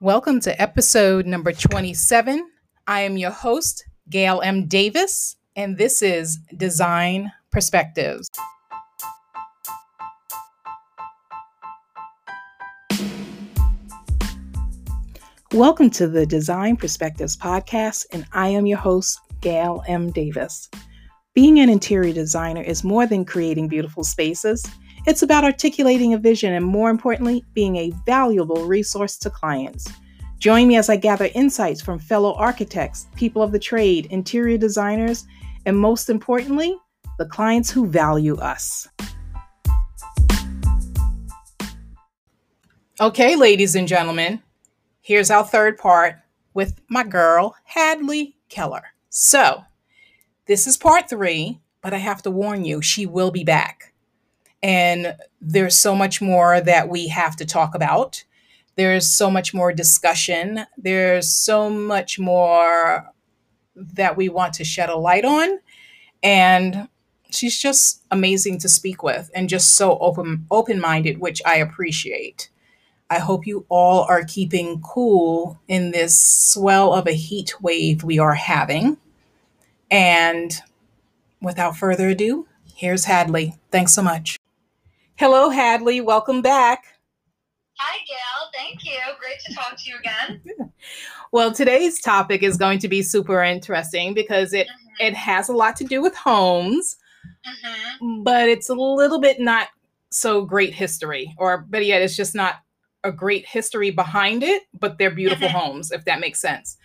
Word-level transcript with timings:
Welcome 0.00 0.38
to 0.42 0.62
episode 0.62 1.26
number 1.26 1.50
27. 1.50 2.48
I 2.86 3.00
am 3.00 3.16
your 3.16 3.32
host, 3.32 3.84
Gail 4.08 4.40
M. 4.44 4.68
Davis, 4.68 5.34
and 5.56 5.76
this 5.76 6.02
is 6.02 6.38
Design 6.56 7.32
Perspectives. 7.50 8.30
Welcome 15.50 15.90
to 15.90 16.06
the 16.06 16.24
Design 16.26 16.76
Perspectives 16.76 17.36
podcast, 17.36 18.06
and 18.12 18.24
I 18.32 18.50
am 18.50 18.66
your 18.66 18.78
host, 18.78 19.18
Gail 19.40 19.82
M. 19.88 20.12
Davis. 20.12 20.70
Being 21.34 21.58
an 21.58 21.68
interior 21.68 22.12
designer 22.12 22.62
is 22.62 22.84
more 22.84 23.04
than 23.04 23.24
creating 23.24 23.66
beautiful 23.66 24.04
spaces. 24.04 24.64
It's 25.08 25.22
about 25.22 25.42
articulating 25.42 26.12
a 26.12 26.18
vision 26.18 26.52
and, 26.52 26.66
more 26.66 26.90
importantly, 26.90 27.42
being 27.54 27.76
a 27.76 27.94
valuable 28.04 28.66
resource 28.66 29.16
to 29.20 29.30
clients. 29.30 29.90
Join 30.38 30.68
me 30.68 30.76
as 30.76 30.90
I 30.90 30.96
gather 30.96 31.30
insights 31.34 31.80
from 31.80 31.98
fellow 31.98 32.34
architects, 32.34 33.06
people 33.16 33.42
of 33.42 33.50
the 33.50 33.58
trade, 33.58 34.08
interior 34.10 34.58
designers, 34.58 35.24
and 35.64 35.78
most 35.78 36.10
importantly, 36.10 36.76
the 37.16 37.24
clients 37.24 37.70
who 37.70 37.86
value 37.86 38.36
us. 38.36 38.86
Okay, 43.00 43.34
ladies 43.34 43.76
and 43.76 43.88
gentlemen, 43.88 44.42
here's 45.00 45.30
our 45.30 45.42
third 45.42 45.78
part 45.78 46.16
with 46.52 46.78
my 46.90 47.02
girl, 47.02 47.56
Hadley 47.64 48.36
Keller. 48.50 48.84
So, 49.08 49.62
this 50.44 50.66
is 50.66 50.76
part 50.76 51.08
three, 51.08 51.60
but 51.80 51.94
I 51.94 51.98
have 51.98 52.20
to 52.24 52.30
warn 52.30 52.66
you, 52.66 52.82
she 52.82 53.06
will 53.06 53.30
be 53.30 53.42
back. 53.42 53.94
And 54.62 55.16
there's 55.40 55.76
so 55.76 55.94
much 55.94 56.20
more 56.20 56.60
that 56.60 56.88
we 56.88 57.08
have 57.08 57.36
to 57.36 57.46
talk 57.46 57.74
about. 57.74 58.24
There's 58.76 59.06
so 59.06 59.30
much 59.30 59.52
more 59.54 59.72
discussion. 59.72 60.66
There's 60.76 61.28
so 61.28 61.68
much 61.70 62.18
more 62.18 63.12
that 63.74 64.16
we 64.16 64.28
want 64.28 64.54
to 64.54 64.64
shed 64.64 64.88
a 64.88 64.96
light 64.96 65.24
on. 65.24 65.58
And 66.22 66.88
she's 67.30 67.58
just 67.58 68.02
amazing 68.10 68.58
to 68.58 68.68
speak 68.68 69.02
with 69.02 69.30
and 69.34 69.48
just 69.48 69.76
so 69.76 69.98
open 69.98 70.46
open-minded, 70.50 71.18
which 71.18 71.42
I 71.44 71.56
appreciate. 71.56 72.50
I 73.10 73.18
hope 73.18 73.46
you 73.46 73.64
all 73.68 74.02
are 74.02 74.24
keeping 74.24 74.80
cool 74.80 75.60
in 75.68 75.92
this 75.92 76.18
swell 76.18 76.92
of 76.92 77.06
a 77.06 77.12
heat 77.12 77.60
wave 77.60 78.02
we 78.02 78.18
are 78.18 78.34
having. 78.34 78.96
And 79.90 80.52
without 81.40 81.76
further 81.76 82.08
ado, 82.08 82.46
here's 82.74 83.06
Hadley. 83.06 83.54
Thanks 83.70 83.94
so 83.94 84.02
much. 84.02 84.37
Hello, 85.18 85.50
Hadley. 85.50 86.00
Welcome 86.00 86.42
back. 86.42 86.84
Hi, 87.76 87.98
Gail. 88.06 88.50
Thank 88.54 88.84
you. 88.84 89.00
Great 89.18 89.40
to 89.46 89.52
talk 89.52 89.76
to 89.76 89.90
you 89.90 89.96
again. 89.98 90.42
Well, 91.30 91.52
today's 91.52 92.00
topic 92.00 92.42
is 92.42 92.56
going 92.56 92.78
to 92.78 92.88
be 92.88 93.02
super 93.02 93.42
interesting 93.42 94.14
because 94.14 94.54
it 94.54 94.66
mm-hmm. 94.66 95.06
it 95.08 95.14
has 95.14 95.50
a 95.50 95.52
lot 95.52 95.76
to 95.76 95.84
do 95.84 96.00
with 96.00 96.16
homes, 96.16 96.96
mm-hmm. 97.46 98.22
but 98.22 98.48
it's 98.48 98.70
a 98.70 98.74
little 98.74 99.20
bit 99.20 99.38
not 99.38 99.68
so 100.08 100.46
great 100.46 100.72
history, 100.72 101.34
or 101.36 101.66
better 101.68 101.84
yet, 101.84 102.00
it's 102.00 102.16
just 102.16 102.34
not 102.34 102.54
a 103.04 103.12
great 103.12 103.44
history 103.44 103.90
behind 103.90 104.42
it, 104.42 104.62
but 104.72 104.96
they're 104.96 105.10
beautiful 105.10 105.48
mm-hmm. 105.48 105.58
homes, 105.58 105.90
if 105.90 106.06
that 106.06 106.18
makes 106.18 106.40
sense. 106.40 106.78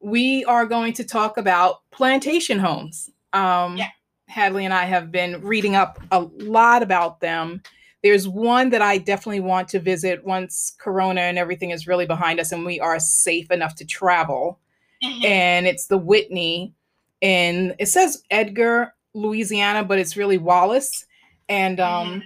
We 0.00 0.42
are 0.46 0.64
going 0.64 0.94
to 0.94 1.04
talk 1.04 1.36
about 1.36 1.80
plantation 1.90 2.60
homes. 2.60 3.10
Um, 3.34 3.76
yeah. 3.76 3.88
Hadley 4.32 4.64
and 4.64 4.74
I 4.74 4.84
have 4.84 5.12
been 5.12 5.40
reading 5.42 5.76
up 5.76 6.00
a 6.10 6.20
lot 6.20 6.82
about 6.82 7.20
them 7.20 7.62
there's 8.02 8.26
one 8.26 8.70
that 8.70 8.82
I 8.82 8.98
definitely 8.98 9.40
want 9.40 9.68
to 9.68 9.80
visit 9.80 10.24
once 10.24 10.74
Corona 10.78 11.20
and 11.22 11.38
everything 11.38 11.70
is 11.70 11.86
really 11.86 12.06
behind 12.06 12.40
us 12.40 12.50
and 12.50 12.64
we 12.64 12.80
are 12.80 12.98
safe 12.98 13.50
enough 13.50 13.76
to 13.76 13.84
travel. 13.84 14.58
Mm-hmm. 15.04 15.24
And 15.24 15.66
it's 15.66 15.86
the 15.86 15.98
Whitney 15.98 16.74
And 17.20 17.74
it 17.78 17.86
says 17.86 18.22
Edgard, 18.30 18.88
Louisiana, 19.14 19.84
but 19.84 19.98
it's 19.98 20.16
really 20.16 20.38
Wallace. 20.38 21.06
And 21.48 21.78
um 21.78 22.08
mm-hmm. 22.08 22.18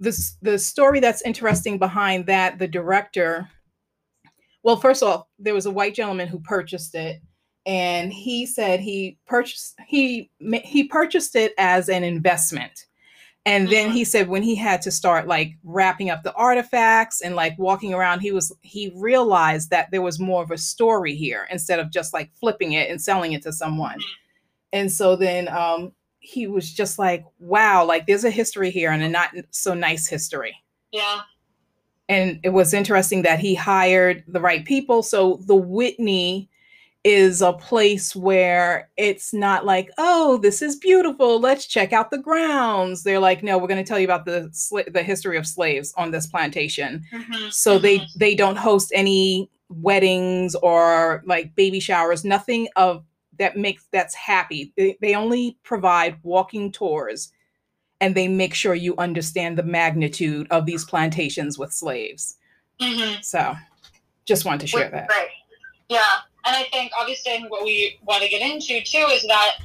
this 0.00 0.36
the 0.42 0.58
story 0.58 1.00
that's 1.00 1.22
interesting 1.22 1.78
behind 1.78 2.26
that, 2.26 2.58
the 2.58 2.68
director. 2.68 3.48
Well, 4.62 4.76
first 4.76 5.02
of 5.02 5.08
all, 5.08 5.30
there 5.38 5.54
was 5.54 5.66
a 5.66 5.70
white 5.70 5.94
gentleman 5.94 6.28
who 6.28 6.40
purchased 6.40 6.94
it 6.94 7.22
and 7.66 8.12
he 8.12 8.46
said 8.46 8.80
he 8.80 9.18
purchased 9.26 9.76
he 9.86 10.30
he 10.64 10.84
purchased 10.84 11.36
it 11.36 11.52
as 11.58 11.88
an 11.88 12.04
investment 12.04 12.86
and 13.48 13.70
then 13.70 13.90
he 13.90 14.04
said 14.04 14.28
when 14.28 14.42
he 14.42 14.54
had 14.54 14.82
to 14.82 14.90
start 14.90 15.26
like 15.26 15.54
wrapping 15.64 16.10
up 16.10 16.22
the 16.22 16.34
artifacts 16.34 17.22
and 17.22 17.34
like 17.34 17.58
walking 17.58 17.94
around, 17.94 18.20
he 18.20 18.30
was 18.30 18.54
he 18.60 18.92
realized 18.94 19.70
that 19.70 19.90
there 19.90 20.02
was 20.02 20.20
more 20.20 20.42
of 20.42 20.50
a 20.50 20.58
story 20.58 21.14
here 21.14 21.48
instead 21.50 21.78
of 21.78 21.90
just 21.90 22.12
like 22.12 22.30
flipping 22.34 22.72
it 22.72 22.90
and 22.90 23.00
selling 23.00 23.32
it 23.32 23.42
to 23.44 23.52
someone. 23.52 23.94
Mm-hmm. 23.94 24.74
And 24.74 24.92
so 24.92 25.16
then 25.16 25.48
um 25.48 25.92
he 26.18 26.46
was 26.46 26.70
just 26.70 26.98
like, 26.98 27.24
wow, 27.38 27.86
like 27.86 28.06
there's 28.06 28.24
a 28.24 28.30
history 28.30 28.70
here 28.70 28.90
and 28.90 29.02
a 29.02 29.08
not 29.08 29.30
so 29.50 29.72
nice 29.72 30.06
history. 30.06 30.54
Yeah. 30.92 31.20
And 32.10 32.40
it 32.42 32.50
was 32.50 32.74
interesting 32.74 33.22
that 33.22 33.38
he 33.38 33.54
hired 33.54 34.24
the 34.28 34.40
right 34.40 34.64
people. 34.66 35.02
So 35.02 35.40
the 35.46 35.56
Whitney 35.56 36.50
is 37.08 37.40
a 37.40 37.54
place 37.54 38.14
where 38.14 38.90
it's 38.98 39.32
not 39.32 39.64
like, 39.64 39.90
oh, 39.96 40.36
this 40.36 40.60
is 40.60 40.76
beautiful. 40.76 41.40
Let's 41.40 41.66
check 41.66 41.94
out 41.94 42.10
the 42.10 42.18
grounds. 42.18 43.02
They're 43.02 43.18
like, 43.18 43.42
no, 43.42 43.56
we're 43.56 43.66
going 43.66 43.82
to 43.82 43.88
tell 43.88 43.98
you 43.98 44.04
about 44.04 44.26
the 44.26 44.50
sl- 44.52 44.90
the 44.92 45.02
history 45.02 45.38
of 45.38 45.46
slaves 45.46 45.94
on 45.96 46.10
this 46.10 46.26
plantation. 46.26 47.02
Mm-hmm. 47.10 47.48
So 47.48 47.76
mm-hmm. 47.76 47.82
they 47.82 48.06
they 48.16 48.34
don't 48.34 48.58
host 48.58 48.92
any 48.94 49.50
weddings 49.70 50.54
or 50.56 51.22
like 51.24 51.54
baby 51.54 51.80
showers. 51.80 52.26
Nothing 52.26 52.68
of 52.76 53.06
that 53.38 53.56
makes 53.56 53.86
that's 53.90 54.14
happy. 54.14 54.74
They, 54.76 54.98
they 55.00 55.14
only 55.14 55.56
provide 55.62 56.18
walking 56.22 56.70
tours, 56.70 57.32
and 58.02 58.14
they 58.14 58.28
make 58.28 58.52
sure 58.52 58.74
you 58.74 58.94
understand 58.98 59.56
the 59.56 59.62
magnitude 59.62 60.46
of 60.50 60.66
these 60.66 60.84
plantations 60.84 61.58
with 61.58 61.72
slaves. 61.72 62.36
Mm-hmm. 62.82 63.22
So, 63.22 63.54
just 64.26 64.44
want 64.44 64.60
to 64.60 64.66
share 64.66 64.90
that. 64.90 65.08
Right. 65.08 65.30
Yeah. 65.88 66.18
And 66.48 66.56
I 66.56 66.64
think 66.72 66.92
obviously 66.98 67.44
what 67.48 67.62
we 67.62 67.98
want 68.06 68.22
to 68.22 68.28
get 68.30 68.40
into 68.40 68.80
too 68.82 69.06
is 69.12 69.22
that 69.28 69.56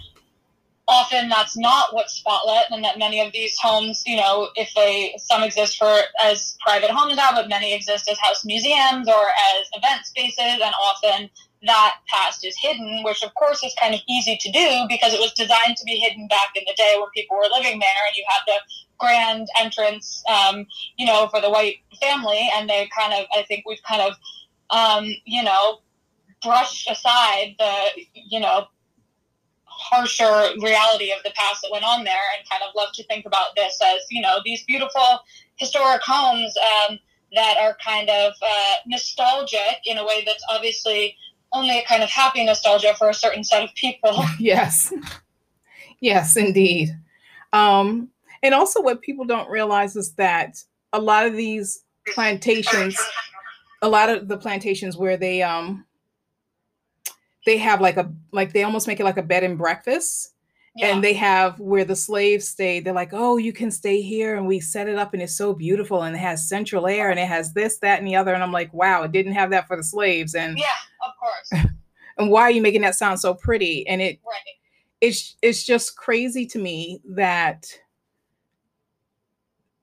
often 0.85 1.29
that's 1.29 1.55
not 1.55 1.93
what's 1.95 2.21
spotlit 2.21 2.63
and 2.71 2.83
that 2.83 2.99
many 2.99 3.21
of 3.21 3.31
these 3.31 3.57
homes, 3.57 4.03
you 4.05 4.17
know, 4.17 4.49
if 4.55 4.69
they 4.75 5.15
some 5.17 5.43
exist 5.43 5.77
for 5.77 5.97
as 6.21 6.57
private 6.59 6.89
homes 6.89 7.15
now, 7.15 7.29
but 7.31 7.47
many 7.47 7.73
exist 7.73 8.09
as 8.11 8.19
house 8.19 8.43
museums 8.43 9.07
or 9.07 9.13
as 9.15 9.69
event 9.71 10.05
spaces 10.05 10.59
and 10.61 10.73
often 10.83 11.29
that 11.65 11.95
past 12.09 12.45
is 12.45 12.53
hidden, 12.59 13.01
which 13.03 13.23
of 13.23 13.33
course 13.35 13.63
is 13.63 13.73
kind 13.79 13.95
of 13.95 14.01
easy 14.09 14.37
to 14.41 14.51
do 14.51 14.85
because 14.89 15.13
it 15.13 15.21
was 15.21 15.31
designed 15.31 15.77
to 15.77 15.85
be 15.85 15.95
hidden 15.95 16.27
back 16.27 16.49
in 16.53 16.63
the 16.67 16.73
day 16.75 16.97
when 16.99 17.07
people 17.15 17.37
were 17.37 17.43
living 17.43 17.79
there 17.79 18.03
and 18.07 18.17
you 18.17 18.25
had 18.27 18.41
the 18.45 18.59
grand 18.99 19.47
entrance, 19.57 20.21
um, 20.27 20.65
you 20.97 21.05
know, 21.05 21.29
for 21.29 21.39
the 21.39 21.49
white 21.49 21.77
family. 22.01 22.49
And 22.53 22.69
they 22.69 22.89
kind 22.93 23.13
of, 23.13 23.25
I 23.33 23.43
think 23.43 23.63
we've 23.65 23.81
kind 23.87 24.01
of, 24.01 24.15
um, 24.69 25.05
you 25.23 25.43
know, 25.43 25.79
brush 26.43 26.85
aside 26.89 27.55
the 27.59 28.05
you 28.13 28.39
know 28.39 28.67
harsher 29.65 30.53
reality 30.61 31.11
of 31.11 31.23
the 31.23 31.31
past 31.35 31.61
that 31.61 31.71
went 31.71 31.83
on 31.83 32.03
there 32.03 32.21
and 32.37 32.47
kind 32.49 32.61
of 32.67 32.73
love 32.75 32.89
to 32.93 33.03
think 33.05 33.25
about 33.25 33.55
this 33.55 33.79
as 33.83 34.01
you 34.09 34.21
know 34.21 34.39
these 34.45 34.63
beautiful 34.65 35.19
historic 35.55 36.01
homes 36.03 36.53
um, 36.57 36.99
that 37.33 37.57
are 37.57 37.75
kind 37.83 38.09
of 38.09 38.33
uh, 38.41 38.75
nostalgic 38.85 39.81
in 39.85 39.97
a 39.97 40.05
way 40.05 40.23
that's 40.25 40.43
obviously 40.49 41.15
only 41.51 41.79
a 41.79 41.83
kind 41.85 42.03
of 42.03 42.09
happy 42.09 42.43
nostalgia 42.43 42.93
for 42.97 43.09
a 43.09 43.13
certain 43.13 43.43
set 43.43 43.63
of 43.63 43.73
people. 43.75 44.23
Yes. 44.39 44.91
Yes 45.99 46.35
indeed. 46.35 46.89
Um, 47.53 48.09
and 48.41 48.53
also 48.53 48.81
what 48.81 49.01
people 49.01 49.25
don't 49.25 49.49
realize 49.49 49.95
is 49.95 50.13
that 50.15 50.57
a 50.91 50.99
lot 50.99 51.25
of 51.25 51.35
these 51.35 51.83
plantations 52.13 52.99
a 53.81 53.87
lot 53.87 54.09
of 54.09 54.27
the 54.27 54.37
plantations 54.37 54.97
where 54.97 55.17
they 55.17 55.41
um 55.41 55.85
they 57.45 57.57
have 57.57 57.81
like 57.81 57.97
a 57.97 58.11
like 58.31 58.53
they 58.53 58.63
almost 58.63 58.87
make 58.87 58.99
it 58.99 59.03
like 59.03 59.17
a 59.17 59.23
bed 59.23 59.43
and 59.43 59.57
breakfast 59.57 60.33
yeah. 60.75 60.87
and 60.87 61.03
they 61.03 61.13
have 61.13 61.59
where 61.59 61.85
the 61.85 61.95
slaves 61.95 62.47
stay 62.47 62.79
they're 62.79 62.93
like 62.93 63.13
oh 63.13 63.37
you 63.37 63.53
can 63.53 63.69
stay 63.69 64.01
here 64.01 64.35
and 64.35 64.47
we 64.47 64.59
set 64.59 64.87
it 64.87 64.97
up 64.97 65.13
and 65.13 65.21
it's 65.21 65.35
so 65.35 65.53
beautiful 65.53 66.03
and 66.03 66.15
it 66.15 66.19
has 66.19 66.47
central 66.47 66.87
air 66.87 67.11
and 67.11 67.19
it 67.19 67.27
has 67.27 67.53
this 67.53 67.77
that 67.79 67.99
and 67.99 68.07
the 68.07 68.15
other 68.15 68.33
and 68.33 68.43
i'm 68.43 68.51
like 68.51 68.73
wow 68.73 69.03
it 69.03 69.11
didn't 69.11 69.33
have 69.33 69.49
that 69.49 69.67
for 69.67 69.75
the 69.75 69.83
slaves 69.83 70.35
and 70.35 70.57
yeah 70.57 70.65
of 71.05 71.11
course 71.19 71.65
and 72.17 72.29
why 72.29 72.41
are 72.41 72.51
you 72.51 72.61
making 72.61 72.81
that 72.81 72.95
sound 72.95 73.19
so 73.19 73.33
pretty 73.33 73.85
and 73.87 74.01
it 74.01 74.19
right. 74.25 74.39
it's 75.01 75.35
it's 75.41 75.63
just 75.63 75.95
crazy 75.95 76.45
to 76.45 76.59
me 76.59 77.01
that 77.05 77.67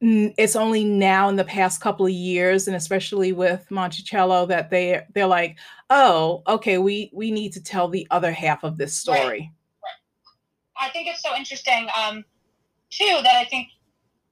it's 0.00 0.56
only 0.56 0.84
now 0.84 1.28
in 1.28 1.36
the 1.36 1.44
past 1.44 1.80
couple 1.80 2.06
of 2.06 2.12
years 2.12 2.66
and 2.66 2.76
especially 2.76 3.32
with 3.32 3.70
Monticello 3.70 4.46
that 4.46 4.70
they 4.70 5.02
they're 5.14 5.26
like, 5.26 5.58
"Oh, 5.90 6.42
okay, 6.46 6.78
we 6.78 7.10
we 7.12 7.30
need 7.30 7.52
to 7.52 7.62
tell 7.62 7.88
the 7.88 8.06
other 8.10 8.32
half 8.32 8.64
of 8.64 8.78
this 8.78 8.94
story." 8.94 9.18
Right. 9.18 9.50
right. 10.80 10.88
I 10.88 10.90
think 10.90 11.08
it's 11.08 11.22
so 11.22 11.36
interesting 11.36 11.88
um 11.96 12.24
too 12.90 13.20
that 13.22 13.36
I 13.36 13.44
think 13.44 13.68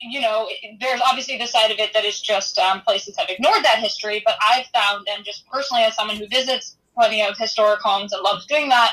you 0.00 0.20
know, 0.20 0.49
there's 0.81 1.00
obviously 1.00 1.38
the 1.38 1.47
side 1.47 1.71
of 1.71 1.79
it 1.79 1.93
that 1.93 2.05
is 2.05 2.21
just 2.21 2.59
um, 2.59 2.81
places 2.82 3.17
have 3.19 3.29
ignored 3.29 3.64
that 3.64 3.79
history. 3.79 4.23
But 4.25 4.35
I've 4.41 4.67
found, 4.67 5.09
and 5.12 5.25
just 5.25 5.47
personally 5.49 5.82
as 5.82 5.97
someone 5.97 6.17
who 6.17 6.29
visits 6.29 6.76
plenty 6.94 7.23
of 7.23 7.37
historic 7.37 7.81
homes 7.81 8.12
and 8.12 8.23
loves 8.23 8.47
doing 8.47 8.69
that, 8.69 8.93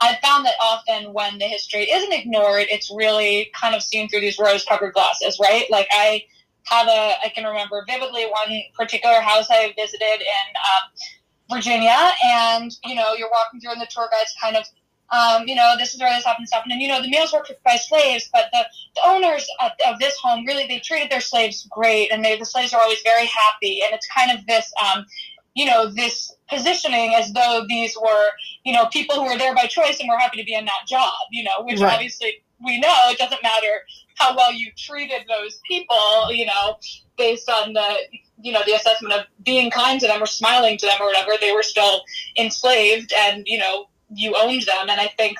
I've 0.00 0.18
found 0.20 0.46
that 0.46 0.54
often 0.62 1.12
when 1.12 1.38
the 1.38 1.46
history 1.46 1.90
isn't 1.90 2.12
ignored, 2.12 2.66
it's 2.70 2.90
really 2.94 3.50
kind 3.58 3.74
of 3.74 3.82
seen 3.82 4.08
through 4.08 4.20
these 4.20 4.38
rose-colored 4.38 4.92
glasses, 4.92 5.38
right? 5.40 5.64
Like 5.70 5.88
I 5.90 6.22
have 6.64 6.86
a, 6.86 7.14
I 7.24 7.32
can 7.34 7.44
remember 7.44 7.84
vividly 7.86 8.26
one 8.26 8.60
particular 8.76 9.20
house 9.20 9.48
I 9.50 9.74
visited 9.76 10.20
in 10.20 10.54
um, 10.56 11.56
Virginia, 11.56 12.12
and 12.24 12.70
you 12.84 12.94
know, 12.94 13.14
you're 13.14 13.30
walking 13.30 13.60
through, 13.60 13.72
and 13.72 13.80
the 13.80 13.88
tour 13.90 14.08
guide's 14.12 14.34
kind 14.40 14.56
of 14.56 14.64
um, 15.10 15.44
you 15.46 15.54
know, 15.54 15.74
this 15.78 15.94
is 15.94 16.00
where 16.00 16.14
this 16.14 16.24
happened, 16.24 16.48
stuff. 16.48 16.64
And 16.68 16.82
you 16.82 16.88
know, 16.88 17.00
the 17.00 17.08
males 17.08 17.32
worked 17.32 17.52
by 17.64 17.76
slaves, 17.76 18.28
but 18.32 18.46
the, 18.52 18.66
the 18.94 19.00
owners 19.06 19.46
of, 19.60 19.72
of, 19.86 19.98
this 19.98 20.16
home 20.18 20.44
really, 20.46 20.66
they 20.66 20.80
treated 20.80 21.10
their 21.10 21.20
slaves 21.20 21.66
great, 21.70 22.12
and 22.12 22.24
they, 22.24 22.38
the 22.38 22.44
slaves 22.44 22.74
are 22.74 22.82
always 22.82 23.00
very 23.02 23.26
happy. 23.26 23.80
And 23.82 23.94
it's 23.94 24.06
kind 24.06 24.30
of 24.30 24.46
this, 24.46 24.70
um, 24.84 25.06
you 25.54 25.64
know, 25.64 25.90
this 25.90 26.34
positioning 26.48 27.14
as 27.14 27.32
though 27.32 27.64
these 27.68 27.96
were, 28.00 28.26
you 28.64 28.72
know, 28.72 28.86
people 28.86 29.16
who 29.16 29.24
were 29.24 29.38
there 29.38 29.54
by 29.54 29.66
choice 29.66 30.00
and 30.00 30.08
were 30.08 30.18
happy 30.18 30.38
to 30.38 30.44
be 30.44 30.54
in 30.54 30.64
that 30.64 30.86
job, 30.86 31.12
you 31.30 31.44
know, 31.44 31.62
which 31.62 31.80
right. 31.80 31.94
obviously 31.94 32.42
we 32.64 32.80
know 32.80 32.94
it 33.08 33.18
doesn't 33.18 33.42
matter 33.42 33.82
how 34.16 34.36
well 34.36 34.52
you 34.52 34.70
treated 34.76 35.22
those 35.28 35.60
people, 35.66 36.32
you 36.32 36.46
know, 36.46 36.76
based 37.16 37.48
on 37.48 37.72
the, 37.72 37.96
you 38.40 38.52
know, 38.52 38.62
the 38.66 38.72
assessment 38.72 39.14
of 39.14 39.26
being 39.44 39.70
kind 39.70 40.00
to 40.00 40.06
them 40.06 40.22
or 40.22 40.26
smiling 40.26 40.76
to 40.78 40.86
them 40.86 40.96
or 41.00 41.06
whatever, 41.06 41.32
they 41.40 41.52
were 41.52 41.62
still 41.62 42.02
enslaved 42.36 43.12
and, 43.16 43.44
you 43.46 43.58
know, 43.58 43.86
you 44.14 44.34
owned 44.36 44.62
them. 44.62 44.88
And 44.88 45.00
I 45.00 45.08
think 45.16 45.38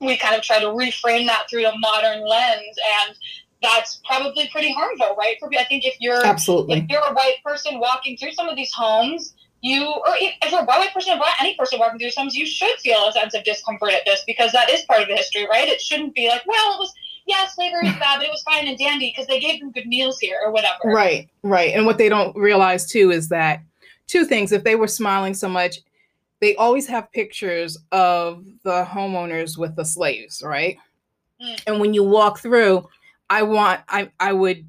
we 0.00 0.16
kind 0.16 0.34
of 0.34 0.42
try 0.42 0.58
to 0.58 0.66
reframe 0.66 1.26
that 1.26 1.46
through 1.48 1.66
a 1.66 1.78
modern 1.78 2.26
lens 2.26 2.76
and 3.06 3.16
that's 3.62 4.00
probably 4.06 4.48
pretty 4.48 4.72
harmful, 4.72 5.14
right? 5.18 5.36
For 5.38 5.50
I 5.58 5.64
think 5.64 5.84
if 5.84 5.94
you're 6.00 6.24
absolutely 6.24 6.78
if 6.78 6.88
you're 6.88 7.04
a 7.04 7.12
white 7.12 7.36
person 7.44 7.78
walking 7.78 8.16
through 8.16 8.32
some 8.32 8.48
of 8.48 8.56
these 8.56 8.72
homes, 8.72 9.34
you 9.62 9.84
or 9.84 10.14
if 10.16 10.50
you're 10.50 10.60
a 10.60 10.64
white 10.64 10.92
person 10.92 11.18
or 11.18 11.24
any 11.40 11.54
person 11.54 11.78
walking 11.78 11.98
through 11.98 12.10
some, 12.10 12.28
you 12.30 12.46
should 12.46 12.78
feel 12.80 13.08
a 13.08 13.12
sense 13.12 13.34
of 13.34 13.44
discomfort 13.44 13.90
at 13.92 14.02
this 14.06 14.22
because 14.26 14.52
that 14.52 14.70
is 14.70 14.82
part 14.82 15.02
of 15.02 15.08
the 15.08 15.16
history, 15.16 15.46
right? 15.48 15.68
It 15.68 15.80
shouldn't 15.80 16.14
be 16.14 16.28
like, 16.28 16.46
well, 16.46 16.74
it 16.74 16.78
was 16.78 16.94
yeah, 17.26 17.46
slavery 17.46 17.84
was 17.84 17.96
bad, 17.98 18.16
but 18.16 18.26
it 18.26 18.30
was 18.30 18.42
fine 18.42 18.66
and 18.66 18.78
dandy 18.78 19.10
because 19.10 19.26
they 19.26 19.38
gave 19.38 19.60
them 19.60 19.70
good 19.70 19.86
meals 19.86 20.18
here 20.18 20.38
or 20.44 20.50
whatever. 20.50 20.78
Right, 20.84 21.28
right. 21.42 21.74
And 21.74 21.86
what 21.86 21.98
they 21.98 22.08
don't 22.08 22.34
realize 22.36 22.86
too 22.86 23.10
is 23.10 23.28
that 23.28 23.62
two 24.06 24.24
things: 24.24 24.52
if 24.52 24.64
they 24.64 24.74
were 24.74 24.88
smiling 24.88 25.34
so 25.34 25.48
much, 25.48 25.78
they 26.40 26.56
always 26.56 26.86
have 26.86 27.12
pictures 27.12 27.78
of 27.92 28.44
the 28.62 28.84
homeowners 28.84 29.56
with 29.56 29.76
the 29.76 29.84
slaves, 29.84 30.42
right? 30.44 30.78
Mm. 31.40 31.62
And 31.66 31.80
when 31.80 31.94
you 31.94 32.02
walk 32.02 32.40
through, 32.40 32.88
I 33.28 33.42
want 33.42 33.80
I 33.88 34.10
I 34.18 34.32
would 34.32 34.66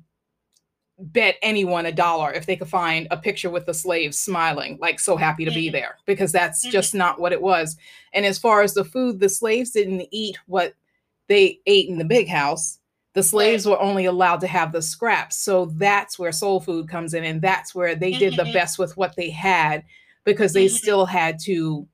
bet 1.01 1.35
anyone 1.41 1.85
a 1.85 1.91
dollar 1.91 2.31
if 2.31 2.45
they 2.45 2.55
could 2.55 2.69
find 2.69 3.07
a 3.11 3.17
picture 3.17 3.49
with 3.49 3.65
the 3.65 3.73
slaves 3.73 4.19
smiling, 4.19 4.77
like 4.81 4.99
so 4.99 5.15
happy 5.17 5.45
to 5.45 5.51
be 5.51 5.67
mm-hmm. 5.67 5.73
there, 5.73 5.97
because 6.05 6.31
that's 6.31 6.63
mm-hmm. 6.63 6.71
just 6.71 6.93
not 6.93 7.19
what 7.19 7.31
it 7.31 7.41
was. 7.41 7.77
And 8.13 8.25
as 8.25 8.37
far 8.37 8.61
as 8.61 8.73
the 8.73 8.85
food, 8.85 9.19
the 9.19 9.29
slaves 9.29 9.71
didn't 9.71 10.07
eat 10.11 10.37
what 10.45 10.73
they 11.27 11.59
ate 11.65 11.89
in 11.89 11.97
the 11.97 12.05
big 12.05 12.27
house. 12.27 12.79
The 13.13 13.23
slaves 13.23 13.65
were 13.65 13.79
only 13.79 14.05
allowed 14.05 14.39
to 14.41 14.47
have 14.47 14.71
the 14.71 14.81
scraps. 14.81 15.37
So 15.37 15.65
that's 15.75 16.17
where 16.17 16.31
soul 16.31 16.61
food 16.61 16.87
comes 16.87 17.13
in. 17.13 17.23
And 17.23 17.41
that's 17.41 17.75
where 17.75 17.95
they 17.95 18.11
did 18.11 18.35
the 18.35 18.43
mm-hmm. 18.43 18.53
best 18.53 18.79
with 18.79 18.95
what 18.95 19.15
they 19.15 19.29
had 19.29 19.83
because 20.23 20.53
they 20.53 20.67
still 20.67 21.05
had 21.05 21.39
to 21.43 21.87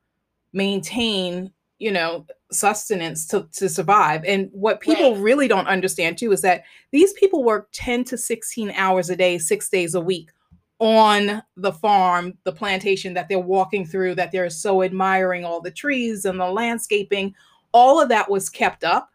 maintain, 0.54 1.52
you 1.80 1.92
know, 1.92 2.26
sustenance 2.52 3.28
to, 3.28 3.48
to 3.54 3.70
survive. 3.70 4.24
And 4.26 4.50
what 4.52 4.82
people 4.82 5.14
right. 5.14 5.22
really 5.22 5.48
don't 5.48 5.68
understand 5.68 6.18
too 6.18 6.32
is 6.32 6.42
that 6.42 6.64
these 6.92 7.14
people 7.14 7.44
work 7.44 7.70
10 7.74 8.04
to 8.06 8.18
16 8.18 8.72
hours 8.72 9.10
a 9.10 9.16
day, 9.16 9.38
six 9.38 9.70
days 9.70 9.94
a 9.94 10.02
week 10.02 10.32
on 10.80 11.42
the 11.56 11.72
farm, 11.72 12.38
the 12.44 12.52
plantation 12.52 13.14
that 13.14 13.28
they're 13.30 13.40
walking 13.40 13.86
through, 13.86 14.16
that 14.16 14.32
they're 14.32 14.50
so 14.50 14.84
admiring 14.84 15.44
all 15.44 15.62
the 15.62 15.72
trees 15.72 16.26
and 16.26 16.40
the 16.40 16.50
landscaping. 16.50 17.34
All 17.72 18.02
of 18.02 18.10
that 18.10 18.30
was 18.30 18.50
kept 18.50 18.84
up 18.84 19.10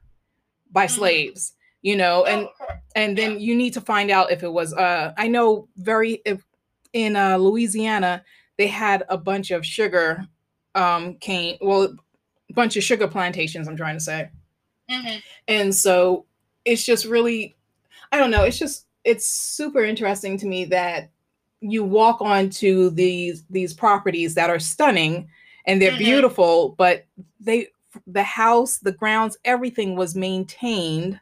by 0.71 0.87
mm-hmm. 0.87 0.99
slaves, 0.99 1.55
you 1.83 1.97
know, 1.97 2.25
and 2.25 2.49
oh, 2.61 2.75
and 2.95 3.17
then 3.17 3.41
you 3.41 3.55
need 3.55 3.73
to 3.75 3.81
find 3.81 4.11
out 4.11 4.33
if 4.33 4.43
it 4.43 4.53
was 4.53 4.73
uh 4.75 5.13
I 5.17 5.29
know 5.29 5.69
very 5.77 6.21
if 6.25 6.45
in 6.93 7.17
uh 7.17 7.37
Louisiana 7.37 8.25
they 8.59 8.67
had 8.67 9.05
a 9.09 9.17
bunch 9.17 9.51
of 9.51 9.65
sugar 9.65 10.27
um 10.75 11.15
cane 11.17 11.59
well 11.61 11.95
bunch 12.53 12.77
of 12.77 12.83
sugar 12.83 13.09
plantations, 13.09 13.69
I'm 13.69 13.77
trying 13.77 13.97
to 13.97 14.01
say. 14.01 14.31
Mm-hmm. 14.91 15.19
And 15.49 15.75
so 15.75 16.27
it's 16.65 16.85
just 16.85 17.05
really, 17.05 17.57
I 18.11 18.19
don't 18.19 18.31
know, 18.31 18.45
it's 18.45 18.59
just, 18.59 18.87
it's 19.05 19.27
super 19.27 19.85
interesting 19.85 20.37
to 20.39 20.47
me 20.47 20.65
that 20.67 21.11
you 21.61 21.85
walk 21.85 22.21
onto 22.21 22.91
these 22.91 23.45
these 23.49 23.73
properties 23.73 24.35
that 24.35 24.51
are 24.51 24.59
stunning 24.59 25.29
and 25.65 25.81
they're 25.81 25.93
mm-hmm. 25.93 25.99
beautiful, 25.99 26.71
but 26.77 27.07
they 27.41 27.69
the 28.07 28.23
house, 28.23 28.79
the 28.79 28.93
grounds, 28.93 29.37
everything 29.45 29.97
was 29.97 30.15
maintained 30.15 31.21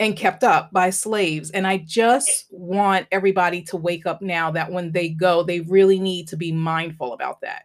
and 0.00 0.16
kept 0.16 0.44
up 0.44 0.70
by 0.72 0.90
slaves. 0.90 1.50
And 1.50 1.66
I 1.66 1.78
just 1.78 2.46
want 2.50 3.06
everybody 3.10 3.62
to 3.62 3.76
wake 3.76 4.06
up 4.06 4.22
now 4.22 4.50
that 4.52 4.70
when 4.70 4.92
they 4.92 5.08
go, 5.08 5.42
they 5.42 5.60
really 5.60 5.98
need 5.98 6.28
to 6.28 6.36
be 6.36 6.52
mindful 6.52 7.12
about 7.12 7.40
that 7.40 7.64